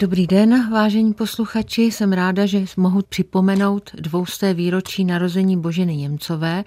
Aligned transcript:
Dobrý 0.00 0.26
den, 0.26 0.70
vážení 0.72 1.14
posluchači. 1.14 1.82
Jsem 1.82 2.12
ráda, 2.12 2.46
že 2.46 2.64
mohu 2.76 3.02
připomenout 3.08 3.90
dvousté 3.94 4.54
výročí 4.54 5.04
narození 5.04 5.56
Boženy 5.60 5.96
Němcové, 5.96 6.64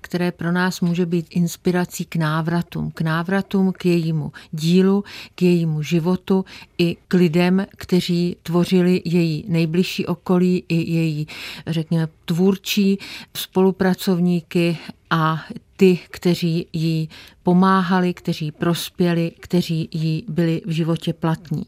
které 0.00 0.32
pro 0.32 0.52
nás 0.52 0.80
může 0.80 1.06
být 1.06 1.26
inspirací 1.30 2.04
k 2.04 2.16
návratům. 2.16 2.90
K 2.90 3.00
návratům 3.00 3.72
k 3.72 3.86
jejímu 3.86 4.32
dílu, 4.52 5.04
k 5.34 5.42
jejímu 5.42 5.82
životu 5.82 6.44
i 6.78 6.96
k 7.08 7.14
lidem, 7.14 7.66
kteří 7.76 8.36
tvořili 8.42 9.02
její 9.04 9.44
nejbližší 9.48 10.06
okolí 10.06 10.64
i 10.68 10.92
její, 10.92 11.26
řekněme, 11.66 12.08
tvůrčí 12.24 12.98
spolupracovníky 13.36 14.78
a 15.10 15.44
ty, 15.76 15.98
kteří 16.10 16.66
jí 16.72 17.08
pomáhali, 17.42 18.14
kteří 18.14 18.52
prospěli, 18.52 19.32
kteří 19.40 19.88
jí 19.92 20.24
byli 20.28 20.62
v 20.66 20.70
životě 20.70 21.12
platní. 21.12 21.66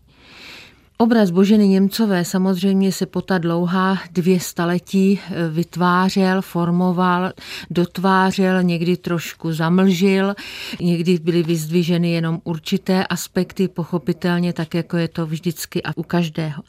Obraz 1.01 1.31
Boženy 1.31 1.69
Němcové 1.69 2.25
samozřejmě 2.25 2.93
se 2.93 3.07
po 3.07 3.21
ta 3.21 3.39
dlouhá 3.39 3.99
dvě 4.13 4.41
staletí 4.41 5.21
eh, 5.21 5.49
vytvářel, 5.49 6.43
formoval, 6.43 7.33
dotvářel, 7.71 8.63
někdy 8.63 8.97
trošku 8.97 9.53
zamlžil, 9.53 10.35
někdy 10.81 11.19
byly 11.19 11.43
vyzdviženy 11.43 12.11
jenom 12.11 12.41
určité 12.45 13.07
aspekty, 13.07 13.69
pochopitelně 13.69 14.53
tak, 14.53 14.75
jako 14.75 14.97
je 14.97 15.09
to 15.09 15.27
vždycky 15.27 15.83
a 15.83 15.93
u 15.97 16.03
každého. 16.03 16.63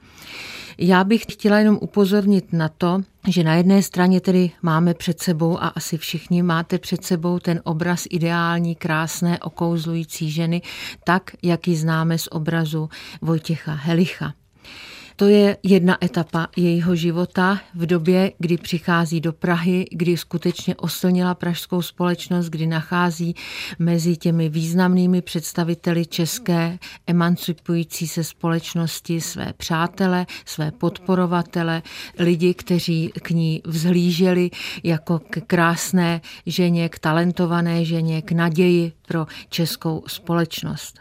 Já 0.84 1.04
bych 1.04 1.26
chtěla 1.30 1.60
jenom 1.60 1.78
upozornit 1.82 2.54
na 2.54 2.70
to, 2.70 3.02
že 3.28 3.44
na 3.44 3.56
jedné 3.56 3.84
straně 3.84 4.22
tedy 4.22 4.52
máme 4.62 4.94
před 4.94 5.20
sebou 5.20 5.58
a 5.64 5.68
asi 5.68 5.98
všichni 5.98 6.44
máte 6.44 6.80
před 6.80 7.06
sebou 7.06 7.40
ten 7.40 7.62
obraz 7.64 8.08
ideální, 8.10 8.76
krásné, 8.76 9.40
okouzlující 9.40 10.32
ženy, 10.32 10.62
tak, 11.04 11.32
jak 11.44 11.68
ji 11.68 11.76
známe 11.76 12.18
z 12.18 12.28
obrazu 12.32 12.90
Vojtěcha 13.22 13.74
Helicha. 13.74 14.34
To 15.22 15.28
je 15.28 15.58
jedna 15.64 16.06
etapa 16.06 16.48
jejího 16.58 16.96
života 16.96 17.60
v 17.76 17.86
době, 17.86 18.32
kdy 18.40 18.58
přichází 18.58 19.22
do 19.22 19.34
Prahy, 19.34 19.86
kdy 19.92 20.18
skutečně 20.18 20.76
oslnila 20.76 21.36
pražskou 21.36 21.82
společnost, 21.82 22.50
kdy 22.50 22.68
nachází 22.68 23.36
mezi 23.80 24.18
těmi 24.18 24.50
významnými 24.50 25.22
představiteli 25.22 26.06
české 26.06 26.80
emancipující 27.08 28.08
se 28.08 28.24
společnosti 28.24 29.22
své 29.22 29.54
přátele, 29.58 30.26
své 30.46 30.72
podporovatele, 30.72 31.82
lidi, 32.20 32.54
kteří 32.54 33.12
k 33.22 33.30
ní 33.30 33.62
vzhlíželi 33.66 34.50
jako 34.84 35.20
k 35.20 35.42
krásné 35.48 36.22
ženě, 36.46 36.90
k 36.90 37.00
talentované 37.00 37.86
ženě, 37.86 38.22
k 38.22 38.32
naději 38.32 38.94
pro 39.08 39.28
českou 39.50 40.04
společnost. 40.08 41.00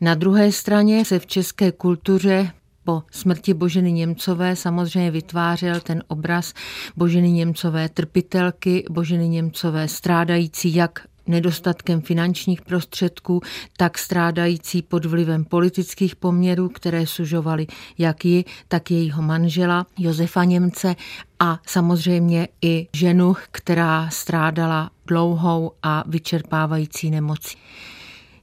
Na 0.00 0.14
druhé 0.14 0.52
straně 0.52 1.04
se 1.04 1.18
v 1.18 1.26
české 1.26 1.72
kultuře 1.72 2.52
po 2.84 3.02
smrti 3.10 3.54
Boženy 3.54 3.92
Němcové 3.92 4.56
samozřejmě 4.56 5.10
vytvářel 5.10 5.80
ten 5.80 6.02
obraz 6.08 6.54
Boženy 6.96 7.32
Němcové 7.32 7.88
trpitelky, 7.88 8.84
Boženy 8.90 9.28
Němcové 9.28 9.88
strádající 9.88 10.74
jak 10.74 11.00
nedostatkem 11.26 12.00
finančních 12.00 12.62
prostředků, 12.62 13.40
tak 13.76 13.98
strádající 13.98 14.82
pod 14.82 15.04
vlivem 15.04 15.44
politických 15.44 16.16
poměrů, 16.16 16.68
které 16.68 17.06
sužovaly 17.06 17.66
jak 17.98 18.24
ji, 18.24 18.44
tak 18.68 18.90
jejího 18.90 19.22
manžela 19.22 19.86
Josefa 19.98 20.44
Němce 20.44 20.96
a 21.40 21.60
samozřejmě 21.66 22.48
i 22.62 22.88
ženu, 22.92 23.36
která 23.50 24.10
strádala 24.10 24.90
dlouhou 25.06 25.72
a 25.82 26.04
vyčerpávající 26.06 27.10
nemocí. 27.10 27.58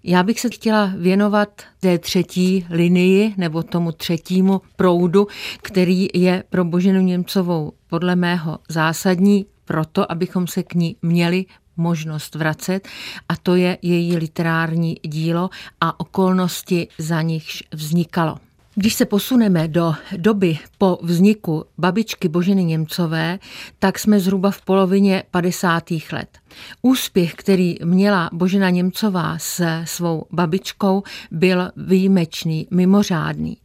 Já 0.04 0.24
bych 0.24 0.40
se 0.40 0.50
chtěla 0.50 0.94
věnovat 0.98 1.62
té 1.80 2.00
třetí 2.00 2.66
linii 2.70 3.34
nebo 3.38 3.64
tomu 3.64 3.92
třetímu 3.92 4.62
proudu, 4.76 5.28
který 5.62 6.08
je 6.14 6.44
pro 6.50 6.66
Boženu 6.66 7.02
Němcovou 7.02 7.74
podle 7.88 8.16
mého 8.16 8.60
zásadní 8.70 9.46
proto, 9.66 10.12
abychom 10.12 10.48
se 10.48 10.64
k 10.64 10.74
ní 10.74 10.96
měli 11.02 11.46
možnost 11.78 12.36
vracet 12.36 12.88
a 13.30 13.36
to 13.36 13.56
je 13.56 13.78
její 13.82 14.18
literární 14.18 14.98
dílo 15.04 15.50
a 15.82 16.00
okolnosti, 16.00 16.88
za 16.98 17.22
nichž 17.22 17.64
vznikalo. 17.74 18.38
Když 18.76 18.94
se 18.94 19.06
posuneme 19.06 19.68
do 19.68 19.94
doby 20.18 20.60
po 20.78 21.00
vzniku 21.02 21.66
babičky 21.78 22.28
Boženy 22.28 22.64
Němcové, 22.64 23.40
tak 23.80 24.00
jsme 24.00 24.20
zhruba 24.20 24.52
v 24.52 24.62
polovině 24.62 25.24
50. 25.32 25.84
let. 26.12 26.38
Úspěch, 26.82 27.34
který 27.34 27.78
měla 27.84 28.30
Božena 28.34 28.70
Němcová 28.70 29.38
s 29.38 29.84
svou 29.86 30.26
babičkou, 30.32 31.04
byl 31.32 31.72
výjimečný, 31.78 32.68
mimořádný. 32.72 33.58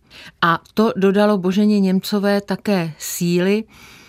A 0.43 0.61
to 0.75 0.93
dodalo 0.97 1.39
Boženě 1.39 1.81
Němcové 1.81 2.41
také 2.41 2.93
síly 2.99 3.65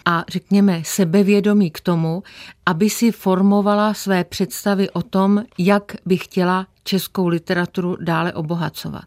a 0.06 0.26
řekněme 0.30 0.82
sebevědomí 0.86 1.72
k 1.72 1.80
tomu, 1.80 2.24
aby 2.66 2.90
si 2.90 3.12
formovala 3.12 3.94
své 3.94 4.24
představy 4.24 4.90
o 4.90 5.02
tom, 5.02 5.44
jak 5.58 5.96
by 6.06 6.18
chtěla 6.18 6.68
českou 6.84 7.28
literaturu 7.28 7.98
dále 8.02 8.34
obohacovat. 8.34 9.04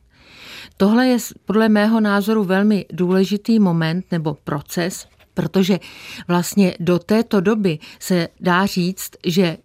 Tohle 0.76 1.06
je 1.06 1.18
podle 1.44 1.68
mého 1.68 2.00
názoru 2.00 2.44
velmi 2.44 2.86
důležitý 2.92 3.58
moment 3.58 4.06
nebo 4.10 4.34
proces, 4.44 5.06
protože 5.34 5.80
vlastně 6.28 6.74
do 6.80 6.98
této 6.98 7.40
doby 7.40 7.78
se 7.98 8.28
dá 8.40 8.66
říct, 8.66 9.10
že 9.26 9.56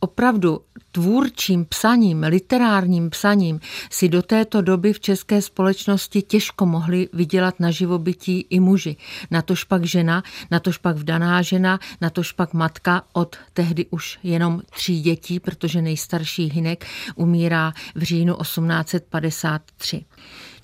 opravdu 0.00 0.60
tvůrčím 0.92 1.64
psaním, 1.64 2.22
literárním 2.22 3.10
psaním 3.10 3.60
si 3.90 4.08
do 4.08 4.22
této 4.22 4.62
doby 4.62 4.92
v 4.92 5.00
české 5.00 5.42
společnosti 5.42 6.22
těžko 6.22 6.66
mohli 6.66 7.08
vydělat 7.12 7.60
na 7.60 7.70
živobytí 7.70 8.46
i 8.50 8.60
muži. 8.60 8.96
Natož 9.30 9.64
pak 9.64 9.84
žena, 9.84 10.22
natož 10.50 10.78
pak 10.78 10.96
vdaná 10.96 11.42
žena, 11.42 11.78
natož 12.00 12.32
pak 12.32 12.54
matka 12.54 13.02
od 13.12 13.36
tehdy 13.52 13.86
už 13.90 14.18
jenom 14.22 14.62
tří 14.70 15.00
dětí, 15.00 15.40
protože 15.40 15.82
nejstarší 15.82 16.50
Hinek 16.50 16.86
umírá 17.14 17.72
v 17.94 18.02
říjnu 18.02 18.36
1853. 18.36 20.04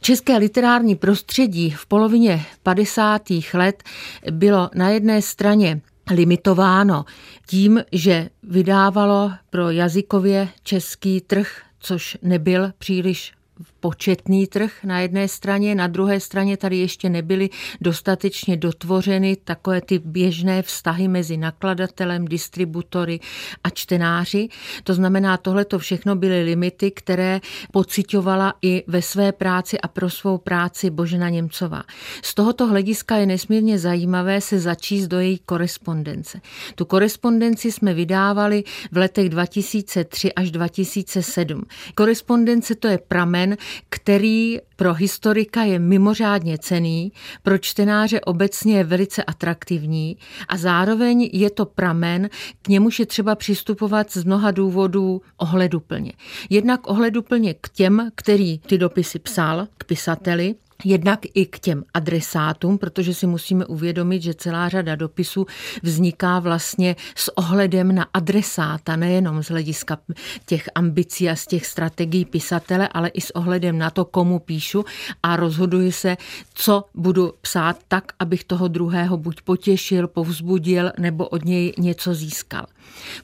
České 0.07 0.37
literární 0.37 0.95
prostředí 0.95 1.71
v 1.71 1.87
polovině 1.87 2.45
50. 2.63 3.23
let 3.55 3.83
bylo 4.31 4.71
na 4.75 4.89
jedné 4.89 5.23
straně 5.23 5.81
limitováno 6.11 7.05
tím, 7.47 7.85
že 7.93 8.29
vydávalo 8.43 9.33
pro 9.51 9.71
jazykově 9.71 10.49
český 10.63 11.21
trh, 11.21 11.63
což 11.79 12.19
nebyl 12.23 12.73
příliš 12.79 13.33
početný 13.87 14.47
trh 14.47 14.73
na 14.85 15.01
jedné 15.01 15.29
straně, 15.29 15.75
na 15.75 15.87
druhé 15.87 16.21
straně 16.21 16.57
tady 16.57 16.77
ještě 16.77 17.09
nebyly 17.09 17.51
dostatečně 17.81 18.57
dotvořeny 18.57 19.37
takové 19.37 19.81
ty 19.81 19.99
běžné 19.99 20.63
vztahy 20.63 21.09
mezi 21.09 21.37
nakladatelem, 21.37 22.25
distributory 22.25 23.21
a 23.65 23.71
čtenáři. 23.71 24.49
To 24.85 24.95
znamená, 24.95 25.37
tohle 25.37 25.65
to 25.65 25.79
všechno 25.79 26.17
byly 26.17 26.43
limity, 26.43 26.91
které 26.91 27.41
pocitovala 27.73 28.55
i 28.63 28.85
ve 28.87 29.03
své 29.03 29.33
práci 29.33 29.81
a 29.81 29.89
pro 29.89 30.11
svou 30.11 30.39
práci 30.39 30.91
Božena 30.91 31.29
Němcová. 31.29 31.83
Z 32.23 32.35
tohoto 32.35 32.67
hlediska 32.67 33.17
je 33.17 33.27
nesmírně 33.27 33.79
zajímavé 33.79 34.41
se 34.41 34.59
začíst 34.59 35.09
do 35.09 35.21
její 35.21 35.39
korespondence. 35.39 36.41
Tu 36.75 36.85
korespondenci 36.85 37.73
jsme 37.73 37.95
vydávali 37.95 38.65
v 38.93 38.97
letech 38.97 39.29
2003 39.29 40.33
až 40.33 40.51
2007. 40.51 41.63
Korespondence 41.95 42.75
to 42.75 42.89
je 42.89 42.99
pramen, 42.99 43.57
který 43.89 44.59
pro 44.77 44.95
historika 44.95 45.63
je 45.63 45.79
mimořádně 45.79 46.59
cený, 46.59 47.13
pro 47.43 47.59
čtenáře 47.59 48.21
obecně 48.21 48.77
je 48.77 48.85
velice 48.85 49.25
atraktivní 49.25 50.17
a 50.49 50.57
zároveň 50.57 51.31
je 51.33 51.51
to 51.51 51.67
pramen, 51.67 52.29
k 52.63 52.69
němuž 52.69 53.01
je 53.01 53.07
třeba 53.07 53.35
přistupovat 53.35 54.13
z 54.13 54.25
mnoha 54.25 54.51
důvodů 54.51 55.23
ohleduplně. 55.37 56.13
Jednak 56.51 56.91
ohleduplně 56.91 57.55
k 57.55 57.69
těm, 57.69 58.11
který 58.15 58.59
ty 58.59 58.79
dopisy 58.79 59.19
psal, 59.19 59.67
k 59.79 59.85
pisateli, 59.85 60.55
Jednak 60.85 61.21
i 61.35 61.47
k 61.47 61.59
těm 61.59 61.85
adresátům, 61.95 62.79
protože 62.79 63.15
si 63.15 63.27
musíme 63.27 63.67
uvědomit, 63.67 64.23
že 64.23 64.35
celá 64.35 64.69
řada 64.69 64.95
dopisů 64.95 65.47
vzniká 65.83 66.39
vlastně 66.39 66.97
s 67.15 67.39
ohledem 67.39 67.95
na 67.95 68.07
adresáta, 68.15 68.97
nejenom 68.97 69.43
z 69.43 69.49
hlediska 69.49 69.99
těch 70.47 70.69
ambicí 70.75 71.31
a 71.31 71.37
z 71.37 71.47
těch 71.47 71.67
strategií 71.67 72.25
pisatele, 72.25 72.89
ale 72.89 73.09
i 73.09 73.21
s 73.21 73.31
ohledem 73.37 73.79
na 73.79 73.91
to, 73.91 74.05
komu 74.05 74.39
píšu 74.39 74.85
a 75.23 75.37
rozhoduji 75.37 75.93
se, 75.93 76.17
co 76.55 76.85
budu 76.95 77.35
psát 77.41 77.77
tak, 77.89 78.13
abych 78.19 78.45
toho 78.45 78.69
druhého 78.69 79.17
buď 79.17 79.41
potěšil, 79.43 80.09
povzbudil 80.09 80.93
nebo 80.99 81.29
od 81.29 81.45
něj 81.45 81.73
něco 81.79 82.15
získal. 82.15 82.67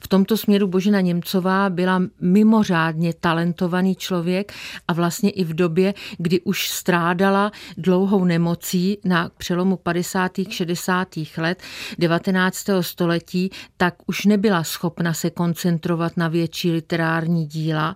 V 0.01 0.07
tomto 0.07 0.37
směru 0.37 0.67
Božena 0.67 1.01
Němcová 1.01 1.69
byla 1.69 2.01
mimořádně 2.21 3.13
talentovaný 3.13 3.95
člověk 3.95 4.53
a 4.87 4.93
vlastně 4.93 5.29
i 5.29 5.43
v 5.43 5.53
době, 5.53 5.93
kdy 6.17 6.41
už 6.41 6.69
strádala 6.69 7.42
dlouhou 7.77 8.25
nemocí 8.25 8.97
na 9.05 9.31
přelomu 9.37 9.77
50. 9.77 10.31
60. 10.49 11.07
let 11.37 11.63
19. 11.99 12.65
století, 12.81 13.49
tak 13.77 13.95
už 14.05 14.25
nebyla 14.25 14.63
schopna 14.63 15.13
se 15.13 15.29
koncentrovat 15.29 16.17
na 16.17 16.27
větší 16.27 16.71
literární 16.71 17.45
díla 17.45 17.95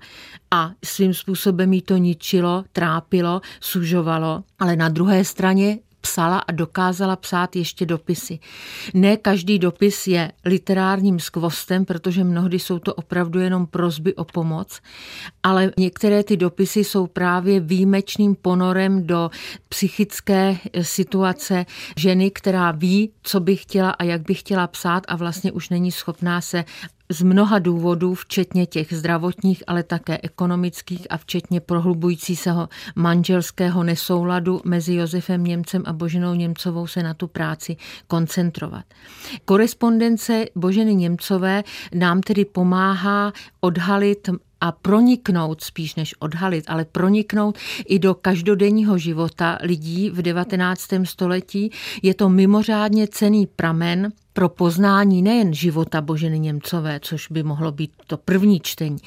a 0.52 0.72
svým 0.86 1.14
způsobem 1.14 1.74
jí 1.74 1.82
to 1.82 1.98
ničilo, 1.98 2.64
trápilo, 2.72 3.42
sužovalo. 3.60 4.44
Ale 4.60 4.76
na 4.76 4.90
druhé 4.90 5.24
straně 5.24 5.80
psala 6.08 6.40
a 6.40 6.52
dokázala 6.52 7.16
psát 7.16 7.56
ještě 7.56 7.86
dopisy. 7.86 8.40
Ne 8.94 9.18
každý 9.18 9.60
dopis 9.60 10.08
je 10.08 10.32
literárním 10.46 11.20
skvostem, 11.20 11.86
protože 11.86 12.24
mnohdy 12.24 12.60
jsou 12.60 12.80
to 12.80 12.94
opravdu 12.94 13.40
jenom 13.40 13.68
prozby 13.68 14.16
o 14.16 14.24
pomoc, 14.24 14.82
ale 15.44 15.72
některé 15.78 16.24
ty 16.24 16.38
dopisy 16.38 16.84
jsou 16.84 17.08
právě 17.08 17.60
výjimečným 17.60 18.36
ponorem 18.36 19.08
do 19.08 19.30
psychické 19.70 20.58
situace 20.82 21.66
ženy, 21.98 22.32
která 22.32 22.72
ví, 22.72 23.12
co 23.24 23.40
by 23.40 23.56
chtěla 23.56 23.90
a 23.90 24.04
jak 24.04 24.22
by 24.22 24.34
chtěla 24.34 24.68
psát 24.68 25.04
a 25.08 25.16
vlastně 25.16 25.52
už 25.52 25.70
není 25.70 25.92
schopná 25.92 26.42
se 26.42 26.66
z 27.10 27.22
mnoha 27.22 27.60
důvodů, 27.60 28.14
včetně 28.14 28.66
těch 28.66 28.94
zdravotních, 28.94 29.64
ale 29.68 29.84
také 29.84 30.20
ekonomických 30.24 31.08
a 31.10 31.18
včetně 31.18 31.62
prohlubující 31.62 32.36
se 32.36 32.52
manželského 32.96 33.84
nesouladu 33.84 34.62
mezi 34.66 34.94
Josefem 34.94 35.44
Němcem 35.44 35.84
a 35.86 35.94
Boženou 35.94 36.34
Němcovou 36.34 36.88
se 36.88 37.04
na 37.04 37.14
tu 37.14 37.28
práci 37.28 37.78
koncentrovat. 38.08 38.86
Korespondence 39.46 40.46
Boženy 40.56 40.96
Němcové 40.96 41.64
nám 41.94 42.22
tedy 42.22 42.46
pomáhá 42.46 43.34
odhalit 43.62 44.30
a 44.62 44.72
proniknout, 44.72 45.62
spíš 45.62 45.96
než 45.96 46.16
odhalit, 46.20 46.66
ale 46.68 46.86
proniknout 46.86 47.58
i 47.86 48.00
do 48.00 48.16
každodenního 48.16 48.98
života 48.98 49.58
lidí 49.62 50.10
v 50.10 50.22
19. 50.22 50.88
století. 51.04 51.72
Je 52.04 52.14
to 52.14 52.30
mimořádně 52.30 53.08
cený 53.08 53.48
pramen 53.48 54.12
pro 54.38 54.50
poznání 54.50 55.22
nejen 55.22 55.54
života 55.54 56.02
Boženy 56.02 56.40
Němcové, 56.40 57.00
což 57.00 57.28
by 57.28 57.44
mohlo 57.44 57.72
být 57.72 57.92
to 58.08 58.18
první 58.18 58.60
čtení, 58.60 58.98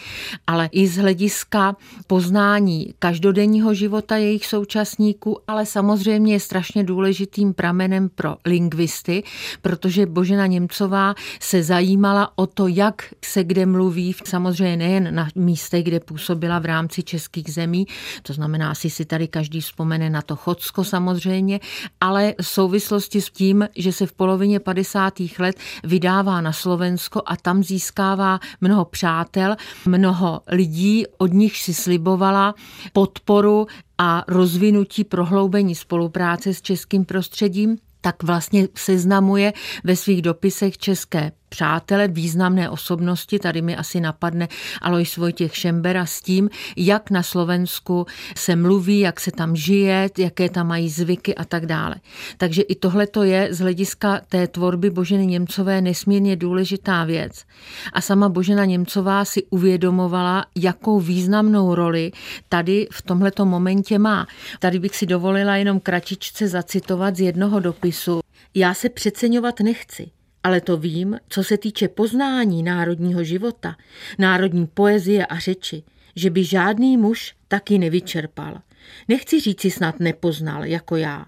ale 0.46 0.68
i 0.72 0.86
z 0.86 0.96
hlediska 0.96 1.76
poznání 2.06 2.94
každodenního 2.98 3.74
života 3.74 4.16
jejich 4.16 4.46
současníků, 4.46 5.38
ale 5.48 5.66
samozřejmě 5.66 6.32
je 6.32 6.40
strašně 6.40 6.84
důležitým 6.84 7.54
pramenem 7.54 8.08
pro 8.08 8.36
lingvisty, 8.46 9.22
protože 9.62 10.06
Božena 10.06 10.46
Němcová 10.46 11.14
se 11.40 11.62
zajímala 11.62 12.32
o 12.36 12.46
to, 12.46 12.68
jak 12.68 13.14
se 13.24 13.44
kde 13.44 13.66
mluví, 13.66 14.14
samozřejmě 14.24 14.76
nejen 14.76 15.14
na 15.14 15.28
místech, 15.34 15.84
kde 15.84 16.00
působila 16.00 16.58
v 16.58 16.64
rámci 16.64 17.02
českých 17.02 17.52
zemí, 17.52 17.86
to 18.22 18.32
znamená, 18.32 18.70
asi 18.70 18.90
si 18.90 19.04
tady 19.04 19.28
každý 19.28 19.60
vzpomene 19.60 20.10
na 20.10 20.22
to 20.22 20.36
Chodsko 20.36 20.84
samozřejmě, 20.84 21.60
ale 22.00 22.34
v 22.42 22.46
souvislosti 22.46 23.20
s 23.20 23.30
tím, 23.30 23.68
že 23.76 23.92
se 23.92 24.06
v 24.06 24.12
polovině 24.12 24.60
50 24.60 25.19
let 25.38 25.56
vydává 25.84 26.40
na 26.40 26.52
Slovensko 26.52 27.22
a 27.26 27.36
tam 27.36 27.62
získává 27.62 28.40
mnoho 28.60 28.84
přátel, 28.84 29.56
mnoho 29.86 30.40
lidí, 30.48 31.04
od 31.18 31.32
nich 31.32 31.56
si 31.56 31.74
slibovala 31.74 32.54
podporu 32.92 33.66
a 33.98 34.24
rozvinutí 34.28 35.04
prohloubení 35.04 35.74
spolupráce 35.74 36.54
s 36.54 36.62
českým 36.62 37.04
prostředím 37.04 37.76
tak 38.00 38.22
vlastně 38.22 38.68
seznamuje 38.74 39.52
ve 39.84 39.96
svých 39.96 40.22
dopisech 40.22 40.78
české 40.78 41.32
přátele, 41.50 42.08
významné 42.08 42.70
osobnosti, 42.70 43.38
tady 43.38 43.62
mi 43.62 43.76
asi 43.76 44.00
napadne 44.00 44.48
Alois 44.82 45.16
Vojtěch 45.16 45.56
Šembera 45.56 46.06
s 46.06 46.20
tím, 46.20 46.50
jak 46.76 47.10
na 47.10 47.22
Slovensku 47.22 48.06
se 48.36 48.56
mluví, 48.56 48.98
jak 48.98 49.20
se 49.20 49.30
tam 49.30 49.56
žije, 49.56 50.10
jaké 50.18 50.48
tam 50.48 50.66
mají 50.66 50.88
zvyky 50.88 51.34
a 51.34 51.44
tak 51.44 51.66
dále. 51.66 51.94
Takže 52.36 52.62
i 52.62 52.74
tohle 52.74 53.06
to 53.06 53.22
je 53.22 53.48
z 53.50 53.58
hlediska 53.58 54.20
té 54.28 54.46
tvorby 54.46 54.90
Boženy 54.90 55.26
Němcové 55.26 55.80
nesmírně 55.80 56.36
důležitá 56.36 57.04
věc. 57.04 57.44
A 57.92 58.00
sama 58.00 58.28
Božena 58.28 58.64
Němcová 58.64 59.24
si 59.24 59.42
uvědomovala, 59.50 60.46
jakou 60.56 61.00
významnou 61.00 61.74
roli 61.74 62.12
tady 62.48 62.88
v 62.92 63.02
tomhleto 63.02 63.44
momentě 63.44 63.98
má. 63.98 64.26
Tady 64.58 64.78
bych 64.78 64.96
si 64.96 65.06
dovolila 65.06 65.56
jenom 65.56 65.80
kratičce 65.80 66.48
zacitovat 66.48 67.16
z 67.16 67.20
jednoho 67.20 67.60
dopisu. 67.60 68.20
Já 68.54 68.74
se 68.74 68.88
přeceňovat 68.88 69.60
nechci. 69.60 70.10
Ale 70.42 70.60
to 70.60 70.76
vím, 70.76 71.18
co 71.28 71.44
se 71.44 71.58
týče 71.58 71.88
poznání 71.88 72.62
národního 72.62 73.24
života, 73.24 73.76
národní 74.18 74.66
poezie 74.66 75.26
a 75.26 75.38
řeči, 75.38 75.82
že 76.16 76.30
by 76.30 76.44
žádný 76.44 76.96
muž 76.96 77.34
taky 77.48 77.78
nevyčerpal. 77.78 78.60
Nechci 79.08 79.40
říci 79.40 79.70
snad 79.70 80.00
nepoznal, 80.00 80.64
jako 80.64 80.96
já. 80.96 81.26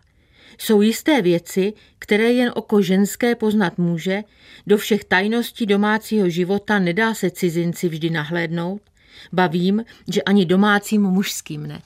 Jsou 0.58 0.82
jisté 0.82 1.22
věci, 1.22 1.72
které 1.98 2.32
jen 2.32 2.52
oko 2.54 2.82
ženské 2.82 3.34
poznat 3.34 3.78
může, 3.78 4.22
do 4.66 4.78
všech 4.78 5.04
tajností 5.04 5.66
domácího 5.66 6.28
života 6.28 6.78
nedá 6.78 7.14
se 7.14 7.30
cizinci 7.30 7.88
vždy 7.88 8.10
nahlédnout, 8.10 8.82
bavím, 9.32 9.84
že 10.12 10.22
ani 10.22 10.46
domácím 10.46 11.02
mužským 11.02 11.66
ne 11.66 11.82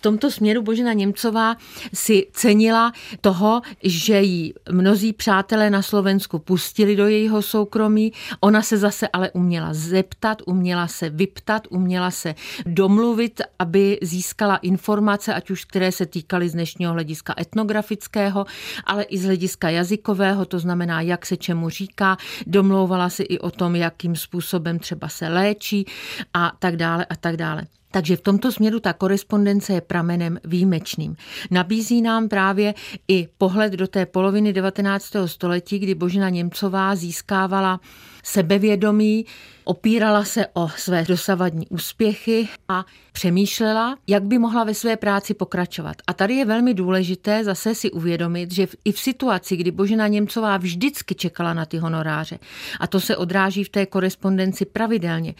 v 0.00 0.02
tomto 0.02 0.30
směru 0.30 0.62
Božena 0.62 0.92
Němcová 0.92 1.56
si 1.94 2.26
cenila 2.32 2.92
toho, 3.20 3.62
že 3.82 4.20
jí 4.20 4.54
mnozí 4.70 5.12
přátelé 5.12 5.70
na 5.70 5.82
Slovensku 5.82 6.38
pustili 6.38 6.96
do 6.96 7.06
jejího 7.06 7.42
soukromí. 7.42 8.12
Ona 8.40 8.62
se 8.62 8.76
zase 8.76 9.08
ale 9.08 9.30
uměla 9.30 9.68
zeptat, 9.74 10.42
uměla 10.46 10.86
se 10.88 11.10
vyptat, 11.10 11.66
uměla 11.70 12.10
se 12.10 12.34
domluvit, 12.66 13.40
aby 13.58 13.98
získala 14.02 14.56
informace, 14.56 15.34
ať 15.34 15.50
už 15.50 15.64
které 15.64 15.92
se 15.92 16.06
týkaly 16.06 16.48
z 16.48 16.52
dnešního 16.52 16.92
hlediska 16.92 17.34
etnografického, 17.40 18.46
ale 18.84 19.02
i 19.02 19.18
z 19.18 19.24
hlediska 19.24 19.70
jazykového, 19.70 20.44
to 20.44 20.58
znamená, 20.58 21.00
jak 21.00 21.26
se 21.26 21.36
čemu 21.36 21.68
říká. 21.68 22.16
Domlouvala 22.46 23.08
si 23.08 23.22
i 23.22 23.38
o 23.38 23.50
tom, 23.50 23.76
jakým 23.76 24.16
způsobem 24.16 24.78
třeba 24.78 25.08
se 25.08 25.28
léčí 25.28 25.86
a 26.34 26.52
tak 26.58 26.76
dále 26.76 27.04
a 27.04 27.16
tak 27.16 27.36
dále. 27.36 27.79
Takže 27.90 28.16
v 28.16 28.20
tomto 28.20 28.52
směru 28.52 28.80
ta 28.80 28.92
korespondence 28.92 29.72
je 29.72 29.80
pramenem 29.80 30.38
výjimečným. 30.44 31.16
Nabízí 31.50 32.02
nám 32.02 32.28
právě 32.28 32.74
i 33.08 33.28
pohled 33.38 33.72
do 33.72 33.86
té 33.86 34.06
poloviny 34.06 34.52
19. 34.52 35.04
století, 35.26 35.78
kdy 35.78 35.94
Božena 35.94 36.28
Němcová 36.28 36.96
získávala 36.96 37.80
sebevědomí, 38.22 39.26
opírala 39.64 40.24
se 40.24 40.46
o 40.52 40.68
své 40.68 41.04
dosavadní 41.04 41.68
úspěchy 41.68 42.48
a 42.68 42.84
přemýšlela, 43.12 43.96
jak 44.06 44.22
by 44.22 44.38
mohla 44.38 44.64
ve 44.64 44.74
své 44.74 44.96
práci 44.96 45.34
pokračovat. 45.34 45.96
A 46.06 46.12
tady 46.12 46.34
je 46.34 46.44
velmi 46.44 46.74
důležité 46.74 47.44
zase 47.44 47.74
si 47.74 47.90
uvědomit, 47.90 48.52
že 48.52 48.66
i 48.84 48.92
v 48.92 48.98
situaci, 48.98 49.56
kdy 49.56 49.70
Božena 49.70 50.08
Němcová 50.08 50.56
vždycky 50.56 51.14
čekala 51.14 51.54
na 51.54 51.66
ty 51.66 51.78
honoráře, 51.78 52.38
a 52.80 52.86
to 52.86 53.00
se 53.00 53.16
odráží 53.16 53.64
v 53.64 53.68
té 53.68 53.86
korespondenci 53.86 54.64
pravidelně, 54.64 55.34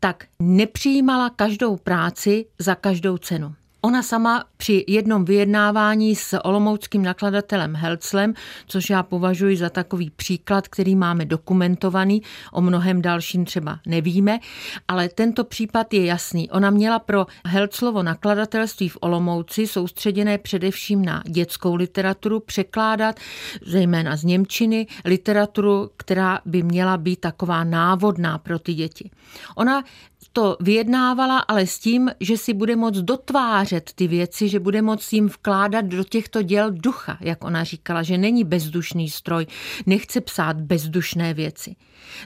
tak 0.00 0.24
nepřijímala 0.38 1.30
každou 1.30 1.76
práci 1.76 2.46
za 2.58 2.74
každou 2.74 3.18
cenu. 3.18 3.54
Ona 3.84 4.02
sama 4.02 4.44
při 4.56 4.84
jednom 4.88 5.24
vyjednávání 5.24 6.16
s 6.16 6.38
olomouckým 6.44 7.02
nakladatelem 7.02 7.74
Helclem, 7.74 8.34
což 8.66 8.90
já 8.90 9.02
považuji 9.02 9.56
za 9.56 9.70
takový 9.70 10.10
příklad, 10.10 10.68
který 10.68 10.96
máme 10.96 11.24
dokumentovaný, 11.24 12.22
o 12.52 12.60
mnohem 12.60 13.02
dalším 13.02 13.44
třeba 13.44 13.78
nevíme, 13.86 14.38
ale 14.88 15.08
tento 15.08 15.44
případ 15.44 15.94
je 15.94 16.04
jasný. 16.04 16.50
Ona 16.50 16.70
měla 16.70 16.98
pro 16.98 17.26
Helclovo 17.46 18.02
nakladatelství 18.02 18.88
v 18.88 18.98
Olomouci 19.00 19.66
soustředěné 19.66 20.38
především 20.38 21.04
na 21.04 21.22
dětskou 21.26 21.74
literaturu 21.74 22.40
překládat, 22.40 23.20
zejména 23.66 24.16
z 24.16 24.24
Němčiny, 24.24 24.86
literaturu, 25.04 25.90
která 25.96 26.40
by 26.44 26.62
měla 26.62 26.96
být 26.96 27.20
taková 27.20 27.64
návodná 27.64 28.38
pro 28.38 28.58
ty 28.58 28.74
děti. 28.74 29.10
Ona 29.56 29.84
to 30.32 30.56
vyjednávala, 30.60 31.38
ale 31.38 31.66
s 31.66 31.78
tím, 31.78 32.10
že 32.20 32.36
si 32.36 32.54
bude 32.54 32.76
moct 32.76 32.98
dotvářet 32.98 33.90
ty 33.94 34.08
věci, 34.08 34.48
že 34.48 34.60
bude 34.60 34.82
moct 34.82 35.12
jim 35.12 35.28
vkládat 35.28 35.84
do 35.84 36.04
těchto 36.04 36.42
děl 36.42 36.70
ducha, 36.70 37.18
jak 37.20 37.44
ona 37.44 37.64
říkala, 37.64 38.02
že 38.02 38.18
není 38.18 38.44
bezdušný 38.44 39.10
stroj, 39.10 39.46
nechce 39.86 40.20
psát 40.20 40.60
bezdušné 40.60 41.34
věci. 41.34 41.76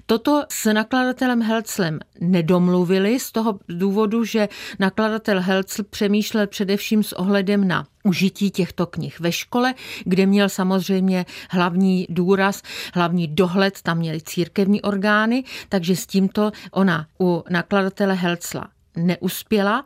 Toto 0.07 0.45
s 0.49 0.73
nakladatelem 0.73 1.43
Helclem 1.43 1.99
nedomluvili 2.21 3.21
z 3.21 3.33
toho 3.33 3.59
důvodu, 3.69 4.25
že 4.25 4.49
nakladatel 4.79 5.41
Helcl 5.41 5.85
přemýšlel 5.85 6.47
především 6.47 7.03
s 7.03 7.13
ohledem 7.13 7.69
na 7.69 7.87
užití 8.05 8.51
těchto 8.51 8.87
knih 8.87 9.21
ve 9.21 9.33
škole, 9.33 9.75
kde 10.05 10.27
měl 10.27 10.49
samozřejmě 10.49 11.27
hlavní 11.51 12.07
důraz, 12.09 12.63
hlavní 12.95 13.27
dohled, 13.29 13.83
tam 13.83 13.99
měly 13.99 14.21
církevní 14.21 14.83
orgány, 14.83 15.45
takže 15.69 15.97
s 15.97 16.07
tímto 16.07 16.53
ona 16.71 17.07
u 17.21 17.45
nakladatele 17.51 18.15
Helcla 18.15 18.69
neuspěla 18.97 19.85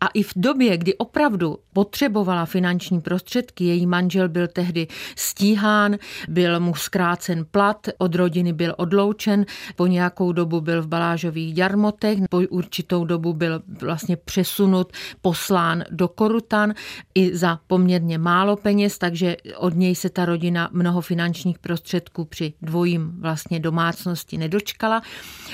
A 0.00 0.06
i 0.06 0.22
v 0.22 0.32
době, 0.36 0.78
kdy 0.78 0.94
opravdu 0.94 1.58
potřebovala 1.72 2.46
finanční 2.46 3.00
prostředky, 3.00 3.64
její 3.64 3.86
manžel 3.86 4.28
byl 4.28 4.48
tehdy 4.48 4.86
stíhán, 5.16 5.96
byl 6.28 6.60
mu 6.60 6.74
zkrácen 6.74 7.46
plat, 7.50 7.88
od 7.98 8.14
rodiny 8.14 8.52
byl 8.52 8.74
odloučen, 8.76 9.46
po 9.76 9.86
nějakou 9.86 10.32
dobu 10.32 10.60
byl 10.60 10.82
v 10.82 10.86
Balážových 10.86 11.58
jarmotech, 11.58 12.18
po 12.30 12.40
určitou 12.50 13.04
dobu 13.04 13.32
byl 13.32 13.62
vlastně 13.80 14.16
přesunut, 14.16 14.92
poslán 15.22 15.84
do 15.90 16.08
Korutan 16.08 16.74
i 17.14 17.36
za 17.36 17.60
poměrně 17.66 18.18
málo 18.18 18.56
peněz, 18.56 18.98
takže 18.98 19.36
od 19.56 19.74
něj 19.74 19.94
se 19.94 20.10
ta 20.10 20.24
rodina 20.24 20.68
mnoho 20.72 21.00
finančních 21.00 21.58
prostředků 21.58 22.24
při 22.24 22.52
dvojím 22.62 23.20
vlastně 23.20 23.60
domácnosti 23.60 24.38
nedočkala. 24.38 25.02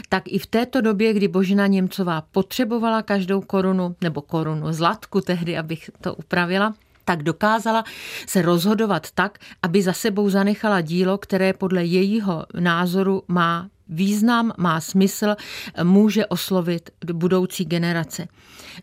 Tak 0.08 0.22
i 0.26 0.38
v 0.38 0.46
této 0.46 0.80
době, 0.80 1.12
kdy 1.12 1.28
Božena 1.28 1.66
Němcová 1.66 2.20
potřebovala 2.20 3.02
každou 3.02 3.40
korunu, 3.40 3.96
nebo 4.00 4.21
korunu 4.22 4.72
zlatku 4.72 5.20
tehdy, 5.20 5.58
abych 5.58 5.90
to 6.00 6.14
upravila, 6.14 6.74
tak 7.04 7.22
dokázala 7.22 7.84
se 8.26 8.42
rozhodovat 8.42 9.10
tak, 9.10 9.38
aby 9.62 9.82
za 9.82 9.92
sebou 9.92 10.30
zanechala 10.30 10.80
dílo, 10.80 11.18
které 11.18 11.52
podle 11.52 11.84
jejího 11.84 12.46
názoru 12.60 13.22
má 13.28 13.68
význam, 13.92 14.52
má 14.58 14.80
smysl, 14.80 15.34
může 15.82 16.26
oslovit 16.26 16.90
budoucí 17.12 17.64
generace. 17.64 18.28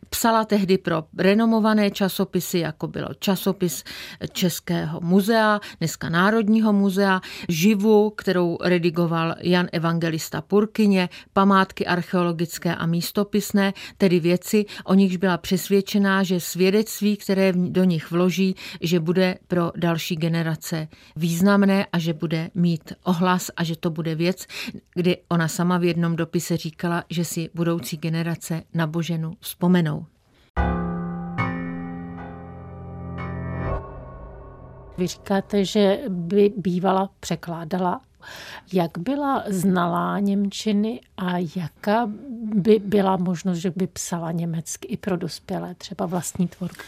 Psala 0.10 0.46
tehdy 0.46 0.78
pro 0.78 1.04
renomované 1.18 1.92
časopisy, 1.92 2.60
jako 2.60 2.88
bylo 2.88 3.08
časopis 3.20 3.84
Českého 4.32 5.00
muzea, 5.02 5.60
dneska 5.80 6.10
Národního 6.10 6.74
muzea, 6.74 7.22
Živu, 7.50 8.10
kterou 8.10 8.58
redigoval 8.62 9.36
Jan 9.42 9.68
Evangelista 9.72 10.42
Purkyně, 10.42 11.10
památky 11.34 11.86
archeologické 11.86 12.76
a 12.76 12.86
místopisné, 12.86 13.74
tedy 13.98 14.20
věci, 14.20 14.66
o 14.84 14.94
nichž 14.94 15.16
byla 15.16 15.38
přesvědčená, 15.38 16.24
že 16.24 16.40
svědectví, 16.40 17.18
které 17.18 17.54
do 17.56 17.84
nich 17.84 18.12
vloží, 18.12 18.56
že 18.82 19.00
bude 19.00 19.36
pro 19.48 19.72
další 19.76 20.16
generace 20.16 20.88
významné 21.16 21.86
a 21.94 22.00
že 22.00 22.14
bude 22.14 22.50
mít 22.56 22.94
ohlas 23.04 23.52
a 23.58 23.64
že 23.64 23.76
to 23.76 23.90
bude 23.90 24.16
věc, 24.16 24.46
kdy 25.00 25.18
ona 25.30 25.48
sama 25.48 25.78
v 25.78 25.84
jednom 25.84 26.16
dopise 26.16 26.58
říkala, 26.58 27.04
že 27.10 27.26
si 27.26 27.50
budoucí 27.54 27.98
generace 27.98 28.64
na 28.74 28.88
Boženu 28.88 29.34
vzpomenou. 29.40 30.06
Vy 34.98 35.08
říkáte, 35.08 35.66
že 35.66 36.00
by 36.10 36.54
bývala 36.58 37.10
překládala. 37.20 38.02
Jak 38.74 38.98
byla 38.98 39.44
znalá 39.48 40.20
Němčiny 40.20 41.02
a 41.18 41.38
jaká 41.56 42.10
by 42.56 42.80
byla 42.86 43.18
možnost, 43.18 43.58
že 43.58 43.72
by 43.76 43.88
psala 43.88 44.32
německy 44.32 44.88
i 44.88 44.98
pro 44.98 45.18
dospělé, 45.18 45.76
třeba 45.76 46.06
vlastní 46.06 46.48
tvorbu? 46.48 46.82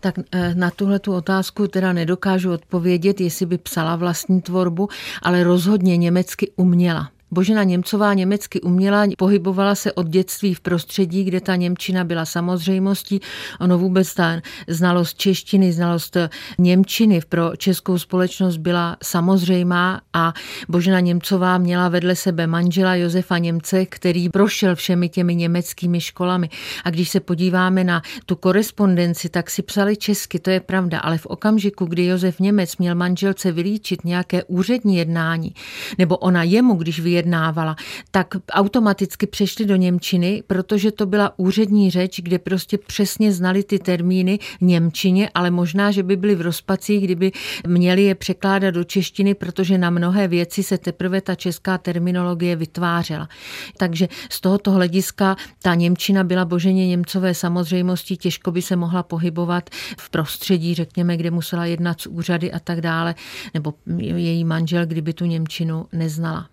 Tak 0.00 0.14
eh, 0.32 0.54
na 0.54 0.70
tuhle 0.70 0.98
tu 0.98 1.14
otázku 1.14 1.68
teda 1.68 1.92
nedokážu 1.92 2.52
odpovědět, 2.52 3.20
jestli 3.20 3.46
by 3.46 3.58
psala 3.58 3.96
vlastní 3.96 4.42
tvorbu, 4.42 4.88
ale 5.22 5.44
rozhodně 5.44 5.96
německy 5.96 6.50
uměla. 6.56 7.10
Božena 7.30 7.62
Němcová 7.62 8.14
německy 8.14 8.60
uměla, 8.60 9.06
pohybovala 9.18 9.74
se 9.74 9.92
od 9.92 10.08
dětství 10.08 10.54
v 10.54 10.60
prostředí, 10.60 11.24
kde 11.24 11.40
ta 11.40 11.56
Němčina 11.56 12.04
byla 12.04 12.24
samozřejmostí. 12.24 13.20
Ono 13.60 13.78
vůbec 13.78 14.14
ta 14.14 14.40
znalost 14.68 15.16
češtiny, 15.16 15.72
znalost 15.72 16.16
Němčiny 16.58 17.20
pro 17.28 17.56
českou 17.56 17.98
společnost 17.98 18.56
byla 18.56 18.96
samozřejmá 19.02 20.00
a 20.12 20.32
Božena 20.68 21.00
Němcová 21.00 21.58
měla 21.58 21.88
vedle 21.88 22.16
sebe 22.16 22.46
manžela 22.46 22.94
Josefa 22.94 23.38
Němce, 23.38 23.86
který 23.86 24.28
prošel 24.28 24.76
všemi 24.76 25.08
těmi 25.08 25.34
německými 25.34 26.00
školami. 26.00 26.48
A 26.84 26.90
když 26.90 27.08
se 27.08 27.20
podíváme 27.20 27.84
na 27.84 28.02
tu 28.26 28.36
korespondenci, 28.36 29.28
tak 29.28 29.50
si 29.50 29.62
psali 29.62 29.96
česky, 29.96 30.38
to 30.38 30.50
je 30.50 30.60
pravda, 30.60 30.98
ale 30.98 31.18
v 31.18 31.26
okamžiku, 31.26 31.84
kdy 31.84 32.06
Josef 32.06 32.40
Němec 32.40 32.76
měl 32.76 32.94
manželce 32.94 33.52
vylíčit 33.52 34.04
nějaké 34.04 34.44
úřední 34.44 34.96
jednání, 34.96 35.54
nebo 35.98 36.16
ona 36.16 36.42
jemu, 36.42 36.74
když 36.74 37.00
vyjednala, 37.00 37.19
vyjednávala, 37.20 37.76
tak 38.10 38.34
automaticky 38.50 39.26
přešli 39.26 39.66
do 39.66 39.76
Němčiny, 39.76 40.42
protože 40.46 40.92
to 40.92 41.06
byla 41.06 41.32
úřední 41.36 41.90
řeč, 41.90 42.20
kde 42.20 42.38
prostě 42.38 42.78
přesně 42.78 43.32
znali 43.32 43.62
ty 43.62 43.78
termíny 43.78 44.38
Němčině, 44.60 45.30
ale 45.34 45.50
možná, 45.50 45.90
že 45.90 46.02
by 46.02 46.16
byli 46.16 46.34
v 46.34 46.40
rozpacích, 46.40 47.04
kdyby 47.04 47.32
měli 47.66 48.02
je 48.02 48.14
překládat 48.14 48.74
do 48.74 48.84
češtiny, 48.84 49.34
protože 49.34 49.78
na 49.78 49.90
mnohé 49.90 50.28
věci 50.28 50.62
se 50.62 50.78
teprve 50.78 51.20
ta 51.20 51.34
česká 51.34 51.78
terminologie 51.78 52.56
vytvářela. 52.56 53.28
Takže 53.76 54.08
z 54.30 54.40
tohoto 54.40 54.70
hlediska 54.70 55.36
ta 55.62 55.74
Němčina 55.74 56.24
byla 56.24 56.44
boženě 56.44 56.88
Němcové 56.88 57.34
samozřejmostí, 57.34 58.16
těžko 58.16 58.50
by 58.50 58.62
se 58.62 58.76
mohla 58.76 59.02
pohybovat 59.02 59.70
v 59.98 60.10
prostředí, 60.10 60.74
řekněme, 60.74 61.16
kde 61.16 61.30
musela 61.30 61.64
jednat 61.64 62.00
s 62.00 62.06
úřady 62.06 62.52
a 62.52 62.58
tak 62.58 62.80
dále, 62.80 63.14
nebo 63.54 63.74
její 63.98 64.44
manžel, 64.44 64.86
kdyby 64.86 65.12
tu 65.12 65.24
Němčinu 65.24 65.86
neznala 65.92 66.48